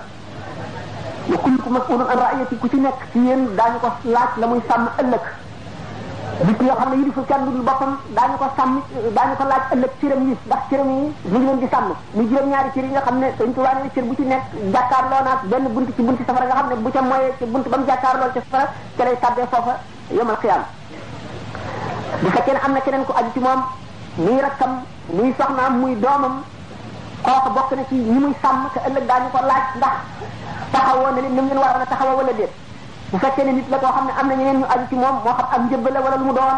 wa 1.30 1.36
kullukum 1.44 1.72
mas'ulun 1.76 2.06
an 2.08 2.18
ra'iyatihi 2.24 2.58
ku 2.60 2.68
ci 2.72 2.76
nekk 2.80 2.98
ci 3.12 3.18
yeen 3.18 3.42
dañu 3.56 3.78
ko 3.84 3.88
laaj 4.14 4.30
la 4.40 4.46
muy 4.46 4.60
sam 4.68 4.82
ëllëg 5.00 5.24
bi 6.46 6.52
ko 6.56 6.64
xam 6.72 6.88
ne 6.88 6.96
yilifu 6.96 7.20
kan 7.28 7.42
dul 7.44 7.60
bopam 7.68 7.92
dañu 8.16 8.36
ko 8.40 8.46
sam 8.56 8.70
dañu 9.14 9.34
ko 9.36 9.44
laaj 9.44 9.64
ëllëg 9.76 9.92
cëram 10.00 10.20
yi 10.28 10.34
ndax 10.46 10.62
cëram 10.70 10.88
yi 10.88 11.12
ñu 11.28 11.36
ngi 11.36 11.44
leen 11.44 11.58
di 11.60 11.68
sam 11.68 11.84
ñu 12.16 12.22
jëm 12.32 12.46
ñaari 12.48 12.70
ci 12.72 12.80
yi 12.80 12.88
nga 12.96 13.00
xam 13.04 13.18
ne 13.20 13.28
señ 13.36 13.52
ko 13.52 13.60
waane 13.60 13.90
ci 13.92 14.00
bu 14.00 14.14
ci 14.16 14.22
nekk 14.24 14.40
lo 14.72 15.16
naag 15.20 15.40
benn 15.52 15.68
buntu 15.68 15.92
ci 15.92 16.00
buntu 16.02 16.22
safara 16.24 16.46
nga 16.48 16.54
xam 16.54 16.68
ne 16.72 16.74
bu 16.80 16.88
ca 16.90 17.00
moye 17.02 17.28
ci 17.38 17.44
buntu 17.44 17.68
bam 17.68 17.84
jakkar 17.86 18.16
lo 18.16 18.32
ci 18.32 18.40
safara 18.40 18.72
ci 18.96 19.02
lay 19.04 19.18
tabbe 19.20 19.44
foofa 19.52 19.78
يوم 20.12 20.28
القيامة 20.30 20.66
بس 22.24 22.36
كان 22.46 22.56
عمنا 22.60 22.80
كنا 22.84 22.96
نكو 23.00 23.12
أجي 23.16 23.30
تمام 23.36 23.60
مي 24.20 24.36
رقم 24.40 24.72
مي 25.16 25.32
صحنا 25.38 25.68
مي 25.72 25.94
دومم 25.96 26.34
كوك 27.24 27.46
بوكنا 27.56 27.82
كي 27.90 27.96
يمي 27.96 28.32
سام 28.42 28.68
كألك 28.74 29.02
داني 29.08 29.28
كو 29.32 29.38
لاج 29.48 29.64
دا 29.80 29.90
تخوانا 30.72 31.20
نمين 31.34 31.58
وارانا 31.58 31.84
تخوانا 31.88 32.14
ولا 32.20 32.32
دير 32.36 32.50
بس 33.14 33.22
كان 33.36 33.48
نيت 33.56 33.66
لكو 33.72 33.86
حمنا 33.86 34.12
عمنا 34.12 34.34
كنا 34.36 34.52
نكو 34.60 34.66
أجي 34.74 34.86
تمام 34.92 35.16
وقت 35.26 35.46
أم 35.56 35.62
جبلة 35.72 36.00
ولا 36.04 36.14
المدون 36.20 36.56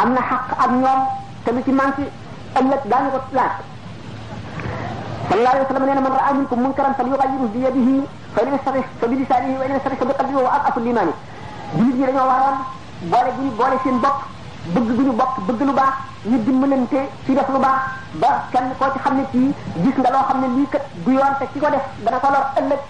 أنا 0.00 0.20
حق 0.20 0.48
أم 0.64 0.74
يوم 0.84 1.00
كمي 1.46 1.62
مانسي 1.78 2.06
ألك 2.56 2.82
داني 2.90 3.08
كو 3.10 3.18
لاج 3.34 3.50
صلى 5.30 5.38
الله 5.44 5.50
عليه 5.50 5.64
وسلم 5.68 5.84
لنا 5.88 6.00
من 6.00 6.12
رأى 6.18 6.32
منكم 6.34 6.58
منكرا 6.64 6.92
فليغيره 6.98 7.46
بيده 7.54 7.88
فليسرح 8.34 8.84
فبلسانه 9.00 9.58
وإن 9.60 9.70
يسرح 9.76 9.98
بقلبه 10.08 10.40
وأضعف 10.40 10.76
لإيمانه 10.78 11.12
jullit 11.76 11.94
ñi 11.96 12.04
dañoo 12.06 12.26
waroon 12.30 12.56
boole 13.10 13.30
bu 13.36 13.42
ñu 13.44 13.50
boole 13.58 13.76
seen 13.84 14.00
bopp 14.00 14.18
bëgg 14.74 14.88
bu 14.96 15.02
ñu 15.02 15.12
bokk 15.12 15.34
bëgg 15.46 15.60
lu 15.66 15.72
baax 15.72 15.92
ñu 16.26 16.38
dimbalante 16.44 16.98
ci 17.26 17.34
def 17.34 17.48
lu 17.48 17.58
baax 17.58 17.76
ba 18.20 18.44
kenn 18.52 18.68
koo 18.78 18.86
xam 19.04 19.16
ne 19.16 19.24
kii 19.32 19.52
gis 19.84 19.96
nga 19.98 20.10
loo 20.10 20.24
xam 20.28 20.40
ne 20.40 20.46
lii 20.56 20.66
kat 20.70 20.82
du 21.04 21.12
te 21.38 21.44
ki 21.52 21.58
ko 21.60 21.68
def 21.70 21.84
dana 22.04 22.18
ko 22.18 22.28
lor 22.32 22.44
ëllëg 22.58 22.80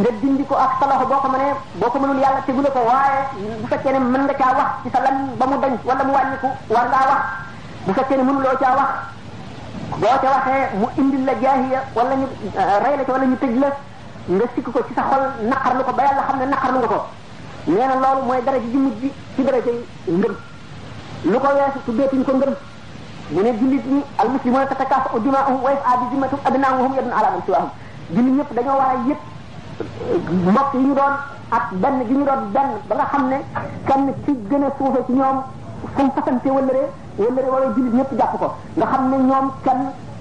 nga 0.00 0.10
dindi 0.20 0.44
ko 0.46 0.54
ak 0.56 0.70
sa 0.80 0.86
loxo 0.86 1.06
boo 1.06 1.20
ko 1.20 1.28
mënee 1.28 1.52
boo 1.74 1.90
ko 1.90 1.98
mënul 1.98 2.18
yàlla 2.20 2.40
tegu 2.46 2.60
la 2.62 2.70
ko 2.70 2.80
waaye 2.80 3.20
bu 3.60 3.66
fekkee 3.68 3.92
ne 3.92 3.98
mën 3.98 4.22
nga 4.24 4.34
caa 4.34 4.52
wax 4.58 4.70
ci 4.82 4.88
sa 4.92 5.00
lan 5.00 5.16
ba 5.38 5.46
mu 5.46 5.56
dañ 5.60 5.72
wala 5.84 6.04
mu 6.04 6.12
wàññiku 6.12 6.48
war 6.68 6.88
ngaa 6.88 7.06
wax 7.10 7.22
bu 7.86 7.92
fekkee 7.92 8.16
ne 8.16 8.22
mënuloo 8.22 8.56
caa 8.60 8.74
wax 8.78 8.90
boo 10.00 10.16
ca 10.22 10.28
waxee 10.34 10.62
mu 10.80 10.86
indil 11.00 11.24
la 11.24 11.32
jaahiya 11.42 11.82
wala 11.94 12.14
ñu 12.16 12.26
eh, 12.56 12.78
rey 12.82 12.96
la 12.96 13.04
ca 13.04 13.12
wala 13.12 13.26
ñu 13.26 13.36
tëj 13.36 13.54
la 13.60 13.68
nga 14.28 14.44
sikk 14.54 14.72
ko 14.72 14.80
ci 14.88 14.92
sa 14.94 15.02
xol 15.08 15.46
naqarlu 15.48 15.84
ko 15.84 15.92
ba 15.92 16.02
yàlla 16.02 16.22
xam 16.26 16.38
ne 16.40 16.46
naqarlu 16.46 16.78
nga 16.80 16.88
ko 16.88 17.06
nee 17.66 17.86
na 18.00 18.14
mooy 18.26 18.38
dara 18.46 18.58
ji 18.62 18.78
mujj 18.78 19.10
ci 19.34 19.40
dara 19.42 19.58
ji 19.60 19.70
ngëm 20.06 20.34
lu 21.26 21.38
ko 21.42 21.48
weesu 21.58 21.78
tuddeetuñ 21.84 22.22
ko 22.22 22.32
ngëm 22.38 22.52
mu 23.34 23.40
ne 23.42 23.50
jullit 23.58 23.84
ñi 23.90 24.00
al 24.22 24.28
muslimuna 24.30 24.66
tatakaffa'u 24.70 25.18
dimaa'uhum 25.20 25.62
wa 25.64 25.70
yas'a 25.74 25.96
bihimmatihim 26.00 26.62
wa 26.62 26.68
hum 26.78 26.92
yad'uuna 26.96 27.16
ilaa 27.20 27.32
man 27.34 27.42
siwaahum 27.46 27.70
jullit 28.14 28.34
ñëpp 28.38 28.50
dañoo 28.56 28.76
war 28.78 28.90
a 28.94 28.96
yëpp 29.08 29.22
euh, 29.82 30.52
mbokk 30.52 30.74
yi 30.74 30.80
ñu 30.86 30.94
doon 30.94 31.14
ak 31.56 31.64
benn 31.82 31.98
gi 32.06 32.14
ñu 32.14 32.24
doon 32.24 32.40
benn 32.54 32.70
ba 32.88 32.94
nga 32.94 33.06
xam 33.10 33.28
ne 33.30 33.36
kenn 33.86 34.04
ci 34.24 34.32
gën 34.50 34.62
a 34.62 34.68
suufe 34.78 34.98
ci 35.06 35.12
ñoom 35.18 35.38
fu 35.96 36.02
mu 36.04 36.10
fasante 36.14 36.46
wëllëre 36.50 36.82
wëllëre 37.18 37.48
wala 37.50 37.66
jullit 37.74 37.94
ñëpp 37.98 38.10
jàpp 38.18 38.38
ko 38.38 38.48
nga 38.78 38.86
xam 38.86 39.10
ne 39.10 39.16
ñoom 39.26 39.46
kan 39.64 39.80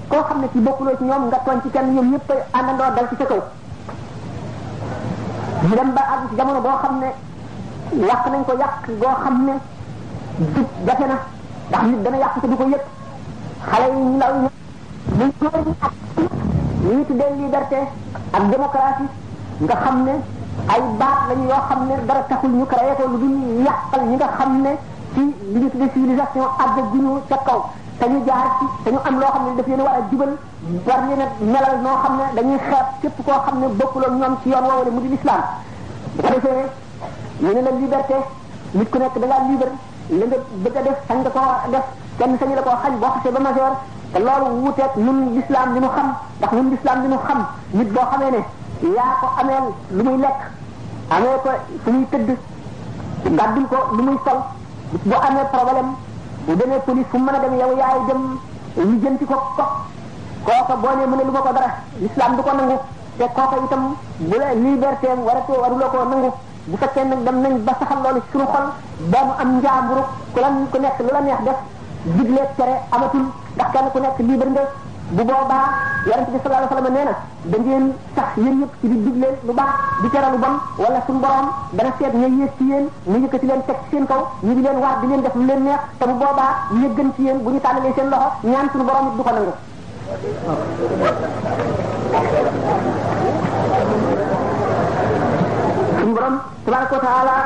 koo 0.10 0.24
xam 0.28 0.40
ne 0.42 0.48
ci 0.52 0.60
bokkuloo 0.66 0.98
ci 0.98 1.04
ñoom 1.04 1.28
nga 1.28 1.38
tooñ 1.46 1.60
ci 1.62 1.70
kenn 1.70 1.94
ñoom 1.94 2.10
ñëpp 2.12 2.30
àndandoo 2.58 2.90
dal 2.96 3.08
ci 3.10 3.16
sa 3.20 3.26
kaw 3.30 3.42
ñu 5.70 5.76
dem 5.78 5.90
ba 5.94 6.02
àgg 6.14 6.24
ci 6.30 6.36
jamono 6.36 6.62
boo 6.66 6.80
ne 7.04 7.10
yàq 8.02 8.28
nañ 8.32 8.44
ko 8.48 8.54
yàq 8.56 8.88
goo 9.00 9.14
xam 9.24 9.46
ne 9.46 9.54
jub 10.56 10.68
jafe 10.88 11.06
na 11.08 11.18
ndax 11.70 11.84
nit 11.84 12.04
dana 12.04 12.18
yàq 12.18 12.40
te 12.42 12.48
du 12.48 12.56
ko 12.56 12.64
yëg 12.64 12.82
xale 13.72 13.86
yi 13.92 14.02
ñu 14.04 14.16
ndaw 14.18 14.32
ñu 15.20 15.26
góor 15.42 15.52
ñi 15.66 15.72
ak 15.82 15.92
li 16.84 16.96
ñu 16.96 17.06
tuddee 17.06 17.34
liberté 17.38 17.78
ak 18.34 18.44
démocratie 18.50 19.06
nga 19.60 19.76
xam 19.76 20.04
ne 20.04 20.12
ay 20.68 20.82
baat 21.00 21.20
lañu 21.30 21.48
yoo 21.50 21.62
xam 21.70 21.88
ne 21.88 21.98
dara 22.08 22.22
taxul 22.30 22.52
ñu 22.52 22.66
créé 22.66 22.96
ko 22.98 23.08
lu 23.08 23.18
dul 23.18 23.64
yàqal 23.66 24.02
ñi 24.10 24.16
nga 24.16 24.28
xam 24.38 24.62
ne 24.62 24.72
ci 25.14 25.22
li 25.54 25.60
ñu 25.62 25.70
tuddee 25.70 25.92
civilisation 25.94 26.42
àgg 26.64 26.78
guñu 26.92 27.22
ca 27.30 27.38
kaw 27.46 27.62
te 28.00 28.06
ñu 28.10 28.24
jaar 28.28 28.58
ti 28.60 28.66
te 28.84 28.90
am 29.08 29.20
loo 29.20 29.32
xam 29.34 29.44
ne 29.48 29.56
daf 29.56 29.68
leen 29.68 29.82
war 29.82 29.96
a 30.00 30.02
jubal 30.12 30.34
war 30.86 31.00
leen 31.08 31.22
a 31.22 31.28
melal 31.40 31.76
noo 31.82 31.98
xam 32.04 32.14
ne 32.18 32.24
dañuy 32.36 32.58
xeeb 32.60 32.88
képp 33.02 33.26
koo 33.26 33.40
xam 33.46 33.60
ne 33.62 33.68
bokkuloon 33.68 34.18
ñoom 34.20 34.36
ci 34.44 34.50
yoon 34.50 34.64
woowale 34.70 34.92
mu 34.92 35.02
di 35.02 35.08
lislaam 35.16 35.42
bu 36.16 36.22
ko 36.24 36.30
defee 36.34 36.84
ñu 37.42 37.52
ne 37.54 37.62
la 37.62 37.72
liberté 37.72 38.14
nit 38.74 38.90
ku 38.92 38.98
nekk 38.98 39.18
da 39.18 39.26
ngaa 39.28 39.40
libre 39.50 39.72
la 40.10 40.26
nga 40.26 40.38
bëgg 40.64 40.76
a 40.78 40.82
def 40.82 40.98
sañ 41.08 41.18
nga 41.20 41.30
koo 41.30 41.70
def 41.72 41.84
kenn 42.18 42.38
sañu 42.40 42.56
la 42.56 42.62
ko 42.62 42.70
xañ 42.82 42.94
boo 43.00 43.12
xasee 43.16 43.32
ba 43.32 43.40
majeur 43.40 43.74
te 44.14 44.20
loolu 44.20 44.56
wuuteeg 44.64 44.92
ñun 44.96 45.34
l'islam 45.34 45.74
li 45.74 45.80
ñu 45.80 45.90
xam 45.96 46.14
ndax 46.38 46.52
ñun 46.54 46.70
l'islam 46.72 47.02
li 47.02 47.08
ñu 47.08 47.18
xam 47.28 47.48
nit 47.74 47.90
boo 47.92 48.06
xamee 48.12 48.32
ne 48.32 48.42
yaa 48.96 49.18
ko 49.20 49.28
ameel 49.42 49.66
lu 49.96 50.04
muy 50.04 50.18
lekk 50.18 50.40
amee 51.16 51.40
ko 51.44 51.50
fu 51.84 51.92
muy 51.92 52.06
tëdd 52.10 52.30
gàddul 53.38 53.68
ko 53.68 53.78
lu 53.96 54.04
muy 54.04 54.18
sol 54.26 54.40
bu 55.06 55.16
amee 55.28 55.46
problème 55.52 55.92
bu 56.46 56.56
demee 56.56 56.80
police 56.86 57.08
fu 57.10 57.18
mu 57.18 57.24
mën 57.26 57.36
a 57.36 57.40
dem 57.40 57.54
yow 57.60 57.76
yaay 57.78 58.00
dem 58.08 58.38
ñu 58.88 59.00
jënti 59.04 59.26
ko 59.26 59.36
ko 59.58 59.64
kooka 60.46 60.76
boo 60.82 60.96
nee 60.96 61.06
mu 61.06 61.16
ne 61.18 61.24
lu 61.26 61.32
ma 61.32 61.40
ko 61.42 61.52
dara 61.52 61.70
l'islam 62.00 62.36
du 62.38 62.42
ko 62.44 62.52
nangu 62.56 62.78
te 63.18 63.26
kooka 63.28 63.56
itam 63.66 63.84
bu 64.30 64.36
la 64.38 64.54
liberté 64.54 65.08
waratu 65.22 65.52
waruloo 65.52 65.90
koo 65.92 66.04
nangu 66.10 66.32
bu 66.66 66.78
fekkee 66.82 67.06
nag 67.06 67.20
dem 67.26 67.38
nañ 67.44 67.54
ba 67.66 67.74
saxal 67.80 68.02
loolu 68.04 68.20
ci 68.22 68.28
suñu 68.32 68.46
xol 68.54 68.68
ba 69.12 69.20
mu 69.28 69.32
am 69.44 69.50
njaamburu 69.60 70.04
ku 70.34 70.38
la 70.44 70.48
ku 70.72 70.78
nekk 70.80 70.98
lu 71.06 71.12
la 71.14 71.22
neex 71.26 71.40
def 71.48 71.60
digleeg 72.18 72.50
tere 72.58 72.76
amatul 72.96 73.22
ndax 73.56 73.70
kenn 73.74 73.90
ku 73.94 74.00
nekk 74.00 74.18
libre 74.28 74.50
nga 74.56 74.64
bu 75.18 75.24
boobaa 75.30 75.66
yonente 76.10 76.32
bi 76.34 76.40
sallallahu 76.42 76.66
alayhi 76.66 76.76
wasallam 76.76 76.94
nee 76.98 77.06
na 77.10 77.14
da 77.52 77.58
ngeen 77.64 77.86
sax 78.16 78.30
yéen 78.44 78.56
ñëpp 78.60 78.74
di 78.82 78.98
digle 79.06 79.28
lu 79.46 79.54
baax 79.60 79.72
di 80.02 80.08
tere 80.14 80.28
lu 80.34 80.38
bon 80.44 80.56
wala 80.84 81.00
suñu 81.08 81.20
borom 81.26 81.48
dana 81.78 81.90
seet 82.00 82.14
ñooy 82.20 82.34
yées 82.40 82.52
ci 82.58 82.64
yéen 82.72 82.86
ñu 83.12 83.18
yëkkati 83.24 83.46
leen 83.46 83.62
teg 83.68 83.78
ci 83.84 83.88
seen 83.92 84.06
kaw 84.08 84.22
ñu 84.42 84.52
di 84.58 84.62
leen 84.66 84.78
war 84.84 84.98
di 85.02 85.08
def 85.22 85.36
lu 85.36 85.46
leen 85.46 85.62
neex 85.66 85.82
te 86.00 86.04
bu 86.10 86.14
boobaa 86.22 86.52
ñu 86.80 86.88
gën 86.98 87.10
ci 87.16 87.22
yéen 87.22 87.40
bu 87.44 87.50
ñu 87.52 87.60
tàllalee 87.62 87.94
seen 87.94 88.10
loxo 88.10 88.26
ñaan 88.42 88.66
suñu 88.74 88.84
borom 88.90 89.06
it 89.10 89.14
du 89.18 89.24
ko 89.24 89.32
nangu 89.38 89.54
تبارك 96.66 96.92
وتعالى 96.98 97.38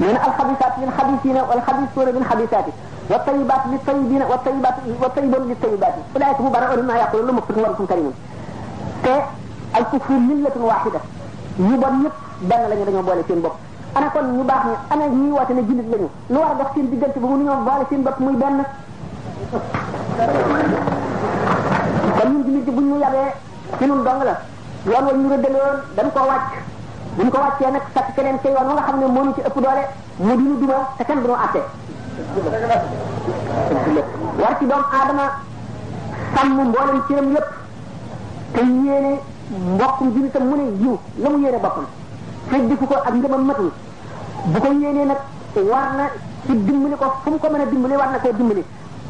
من 0.00 0.08
الحديثات 0.28 0.74
من 0.84 0.90
حديثين 0.98 1.36
والحديثون 1.48 2.06
من 2.14 2.22
حديثات 2.30 2.66
والطيبات 3.10 3.62
للطيبين 3.72 4.22
والطيبات 4.30 5.16
من 5.24 5.42
للطيبات 5.50 5.94
أولئك 6.14 6.38
هم 6.44 6.50
براء 6.54 6.70
ما 6.88 6.94
يقولون 7.04 7.26
لهم 7.26 7.36
مكتوب 7.40 7.58
ورسول 7.64 7.86
كريم 7.90 8.12
الكفر 9.80 10.12
ملة 10.28 10.56
واحدة 10.70 11.00
يبان 11.60 11.94
يب 12.04 12.14
دان 12.48 12.62
لن 12.70 12.78
يدنوا 12.80 13.02
بولي 13.08 13.22
سين 13.28 13.40
بوب 13.44 13.54
أنا 13.96 14.08
كون 14.12 14.24
نباح 14.38 14.60
ني 14.66 14.74
أنا 14.92 15.04
هي 15.16 15.26
واتنا 15.36 15.60
جنس 15.68 15.86
لنو 15.92 16.08
لوار 16.32 16.52
دخسين 16.62 16.84
بجنس 16.92 17.14
بغوني 17.22 17.44
يوم 17.48 17.64
بولي 17.68 17.84
سين 17.90 18.00
بوب 18.06 18.16
مي 18.26 18.32
بان 18.40 18.56
كون 22.18 22.28
نجنس 22.38 22.64
بغوني 22.76 23.00
يابي 23.04 23.24
سينون 23.78 24.00
دانغلا 24.06 24.34
يوان 24.86 25.04
وين 25.06 25.24
يردلون 25.30 25.74
دانو 25.96 26.10
كواتش 26.14 26.69
bu 27.16 27.26
ko 27.28 27.38
wàccee 27.42 27.70
nag 27.72 27.82
takk 27.94 28.14
keneen 28.14 28.38
ca 28.40 28.48
yoon 28.48 28.66
wa 28.66 28.72
nga 28.74 28.82
xam 28.86 28.98
ne 28.98 29.06
moo 29.08 29.34
ci 29.34 29.40
ëpp 29.40 29.58
doole 29.58 29.84
mu 30.16 30.36
di 30.36 30.42
ñu 30.42 30.58
duma 30.60 30.74
te 30.96 31.04
kenn 31.04 31.22
du 31.22 31.26
ñu 31.28 31.32
àtte 31.34 31.60
war 34.38 34.58
ci 34.58 34.66
doomu 34.66 34.84
aadama 34.92 35.40
sàmm 36.34 36.60
mboolem 36.68 37.02
cëram 37.08 37.30
yépp 37.34 37.50
te 38.52 38.60
yéene 38.62 39.18
mbokkum 39.50 40.12
jullitam 40.14 40.44
mu 40.48 40.56
ne 40.56 40.62
yiw 40.82 40.98
la 41.16 41.28
mu 41.30 41.38
yéene 41.40 41.58
boppam 41.60 41.86
feddiku 42.48 42.86
ko 42.86 42.94
ak 42.94 43.12
ngëmam 43.12 43.44
matul 43.44 43.72
bu 44.44 44.60
ko 44.60 44.66
yéenee 44.66 45.04
nag 45.04 45.16
war 45.70 45.92
na 45.96 46.04
ci 46.46 46.64
dimbali 46.64 46.94
ko 46.96 47.12
fu 47.24 47.38
ko 47.38 47.50
mane 47.50 47.64
a 47.64 47.66
dimbali 47.66 47.96
war 47.96 48.10
na 48.10 48.18
koo 48.18 48.32
dimbali 48.32 48.64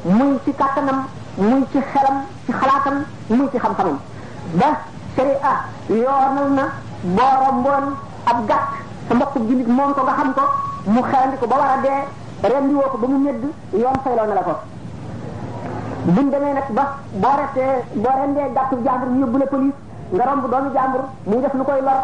muy 0.05 0.39
ci 0.45 0.53
kàttanam 0.55 1.05
muy 1.37 1.67
ci 1.73 1.79
xelam 1.93 2.25
ci 2.47 2.53
xalaatam 2.53 3.05
muy 3.29 3.49
ci 3.51 3.59
xam-xamam 3.59 3.99
ba 4.55 4.77
sharia 5.15 5.51
yoonal 5.89 6.51
na 6.55 6.89
boo 7.01 7.23
romboon 7.49 7.85
ab 8.29 8.45
gàtt 8.49 8.65
sa 9.09 9.15
mbokk 9.17 9.35
jullit 9.49 9.67
moom 9.69 9.93
ko 9.97 10.03
nga 10.05 10.13
xam 10.21 10.33
ko 10.37 10.43
mu 10.85 11.01
xarandi 11.03 11.37
ko 11.41 11.47
ba 11.49 11.57
war 11.57 11.71
a 11.71 11.81
dee 11.81 12.05
rendi 12.51 12.75
woo 12.77 12.89
ko 12.93 12.97
ba 12.99 13.07
mu 13.09 13.19
medd 13.19 13.43
yoon 13.73 13.97
fayloo 14.05 14.27
na 14.29 14.35
la 14.35 14.43
ko 14.45 14.55
buñ 16.05 16.27
demee 16.31 16.53
nag 16.55 16.69
ba 16.77 16.97
boo 17.13 17.37
rettee 17.41 17.83
boo 17.97 18.11
rendee 18.15 18.53
gàttu 18.55 18.77
jàmbur 18.85 19.09
ñu 19.09 19.21
yóbbu 19.25 19.39
la 19.39 19.47
police 19.47 19.75
nga 20.13 20.25
romb 20.25 20.51
doomu 20.51 20.71
jàmbur 20.75 21.01
muy 21.27 21.41
def 21.41 21.55
lu 21.55 21.65
koy 21.65 21.81
lor 21.81 22.01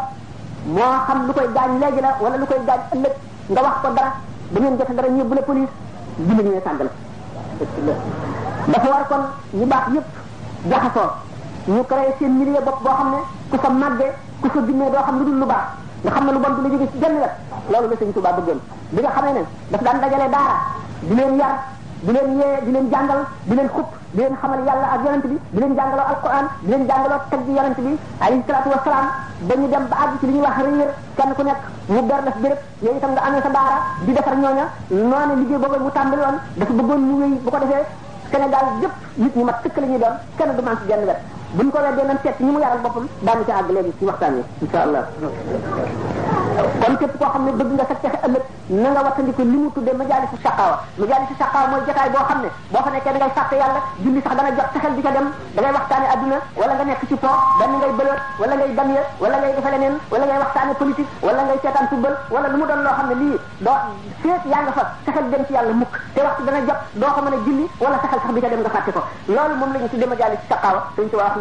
moo 0.66 0.98
xam 1.06 1.26
lu 1.26 1.32
koy 1.32 1.48
gaañ 1.54 1.78
léegi 1.80 2.00
la 2.00 2.16
wala 2.20 2.36
lu 2.36 2.46
koy 2.46 2.60
gaañ 2.66 2.80
ëllëg 2.92 3.12
nga 3.52 3.62
wax 3.62 3.74
ko 3.82 3.88
dara 3.92 4.12
ba 4.50 4.60
ngeen 4.60 4.76
jot 4.78 4.90
dara 4.94 5.08
ñu 5.08 5.18
yóbbu 5.18 5.34
la 5.34 5.42
police 5.42 5.70
jullit 6.16 6.44
ñu 6.44 6.52
ne 6.52 6.60
sàggal 6.64 6.90
dafa 8.66 8.88
war 8.88 9.06
kon 9.08 9.22
ñu 9.58 9.66
baax 9.66 9.86
yëpp 9.94 10.08
jaxasoo 10.70 11.10
ñu 11.66 11.84
créé 11.84 12.14
seen 12.18 12.38
milieu 12.38 12.62
bopp 12.64 12.78
boo 12.82 12.92
xam 12.96 13.10
ne 13.10 13.20
ku 13.50 13.56
fa 13.62 13.68
ku 14.40 14.46
ko 14.48 14.60
ginnee 14.66 14.90
doo 14.92 15.00
xam 15.02 15.16
lu 15.20 15.24
dul 15.24 15.36
lu 15.42 15.46
ba 15.48 15.58
nga 16.04 16.10
xam 16.12 16.24
ne 16.26 16.30
lu 16.32 16.38
bon 16.40 16.52
du 16.56 16.60
la 16.62 16.68
jóge 16.68 16.86
ci 16.92 16.98
genn 17.00 17.16
wet 17.22 17.30
loolu 17.70 17.88
la 18.24 18.30
bëggoon 18.32 18.60
bi 18.94 19.00
nga 19.02 19.10
xamee 19.10 19.32
ne 19.32 19.42
daf 19.70 19.82
daan 19.82 19.98
dajale 20.00 20.28
daara 20.30 20.56
di 21.02 21.14
leen 21.14 21.34
yar 21.40 21.52
di 22.04 22.12
leen 22.12 22.38
yee 22.38 22.60
di 22.66 22.70
leen 22.72 22.88
jàngal 22.90 23.20
di 23.44 23.54
leen 23.56 23.68
xub 23.68 23.86
di 24.12 24.18
leen 24.20 24.36
xamal 24.40 24.60
yàlla 24.68 24.86
ak 24.94 25.00
bi 25.22 25.38
di 25.52 25.58
leen 25.60 25.74
jàngaloo 25.74 26.06
alquran 26.12 26.44
di 26.60 26.70
leen 26.70 26.86
jàngaloo 26.86 27.20
tagg 27.30 27.48
yonent 27.48 27.78
bi 27.80 27.98
alayhi 28.20 28.42
salaatu 28.46 28.68
wasalaam 28.70 29.06
ba 29.46 29.54
dem 29.56 29.84
ba 29.90 29.96
àgg 30.04 30.14
ci 30.20 30.26
li 30.26 30.32
ñuy 30.32 30.42
wax 30.42 30.56
kenn 31.16 31.32
ku 31.34 31.42
nekk 31.42 31.60
mu 31.88 32.02
ber 32.02 32.22
def 32.24 32.36
béréb 32.42 32.58
yooyu 32.82 32.96
itam 32.98 33.10
nga 33.12 33.20
amee 33.22 33.40
sa 33.42 33.48
daara 33.48 33.78
di 34.04 34.12
defar 34.12 34.34
ñooña 34.36 34.66
noonu 34.88 35.34
liggéey 35.40 35.58
boobu 35.58 35.78
mu 35.84 35.90
tàmbali 35.90 36.22
woon 36.22 36.36
dafa 36.56 36.72
bëggoon 36.72 37.00
mu 37.00 37.16
wéy 37.20 37.32
bu 37.44 37.50
ko 37.50 37.58
defee 37.58 37.84
Sénégal 38.30 38.66
yëpp 38.82 38.94
nit 39.16 39.36
ñi 39.36 39.44
mat 39.44 39.60
sëkk 39.62 39.76
la 39.78 39.86
ñuy 39.86 39.98
doon 39.98 40.14
kenn 40.36 40.56
du 40.56 40.62
man 40.62 40.76
ci 40.82 40.86
genn 40.88 41.04
wet 41.06 41.20
buñ 41.54 41.70
ko 41.70 41.78
weddee 41.78 42.04
nan 42.06 42.18
seet 42.22 42.40
ñi 42.40 42.50
mu 42.52 42.60
yaral 42.60 42.80
boppam 42.82 43.06
daanu 43.22 43.44
ci 43.44 43.50
àgg 43.52 43.70
léegi 43.72 43.92
ci 43.98 44.04
waxtaan 44.04 44.34
wi 44.34 44.42
insha 44.60 44.78
allah 44.82 45.04
kon 46.86 46.96
képp 47.02 47.18
koo 47.20 47.28
xam 47.32 47.42
ne 47.46 47.50
bëgg 47.58 47.70
nga 47.74 47.84
sa 47.90 47.94
texe 48.02 48.18
ëllëg 48.26 48.44
na 48.82 48.88
nga 48.94 49.00
wattandiku 49.06 49.42
li 49.52 49.56
mu 49.62 49.70
tuddee 49.74 49.94
majaalisu 50.00 50.36
saqaawa 50.44 50.76
majaalisu 51.02 51.34
saqaawa 51.40 51.68
mooy 51.72 51.80
jotaay 51.88 52.10
boo 52.14 52.24
xam 52.28 52.38
ne 52.44 52.48
boo 52.72 52.82
fa 52.86 52.90
nekkee 52.94 53.12
da 53.14 53.18
ngay 53.22 53.32
fàtte 53.38 53.54
yàlla 53.60 53.80
julli 54.04 54.20
sax 54.24 54.34
dana 54.38 54.50
jot 54.58 54.68
texel 54.76 54.94
di 54.98 55.02
ca 55.06 55.10
dem 55.16 55.26
da 55.56 55.60
ngay 55.62 55.72
waxtaane 55.78 56.06
adduna 56.14 56.38
wala 56.60 56.74
nga 56.78 56.84
nekk 56.90 57.02
ci 57.08 57.16
po 57.24 57.30
benn 57.58 57.72
ngay 57.80 57.92
bëlëet 57.98 58.20
wala 58.42 58.54
ngay 58.58 58.70
damye 58.78 59.00
wala 59.22 59.36
ngay 59.42 59.52
defe 59.58 59.70
leneen 59.74 59.94
wala 60.14 60.24
ngay 60.30 60.38
waxtaane 60.44 60.74
politique 60.82 61.12
wala 61.26 61.40
ngay 61.48 61.58
seetaan 61.64 61.86
tubbal 61.90 62.14
wala 62.34 62.46
lu 62.52 62.56
mu 62.62 62.66
doon 62.70 62.86
xam 62.98 63.06
ne 63.10 63.14
lii 63.22 63.36
doo 63.66 63.76
féet 64.22 64.42
yaa 64.52 64.60
nga 64.66 64.72
fa 64.78 64.82
texel 65.06 65.26
dem 65.34 65.42
ci 65.48 65.52
yàlla 65.58 65.74
mukk 65.82 65.94
te 66.14 66.20
waxtu 66.26 66.42
dana 66.46 66.60
jot 66.68 66.78
doo 67.00 67.10
a 67.18 67.30
julli 67.46 67.64
wala 67.84 67.96
texel 68.02 68.20
sax 68.22 68.32
di 68.36 68.42
ca 71.10 71.16
wax 71.22 71.34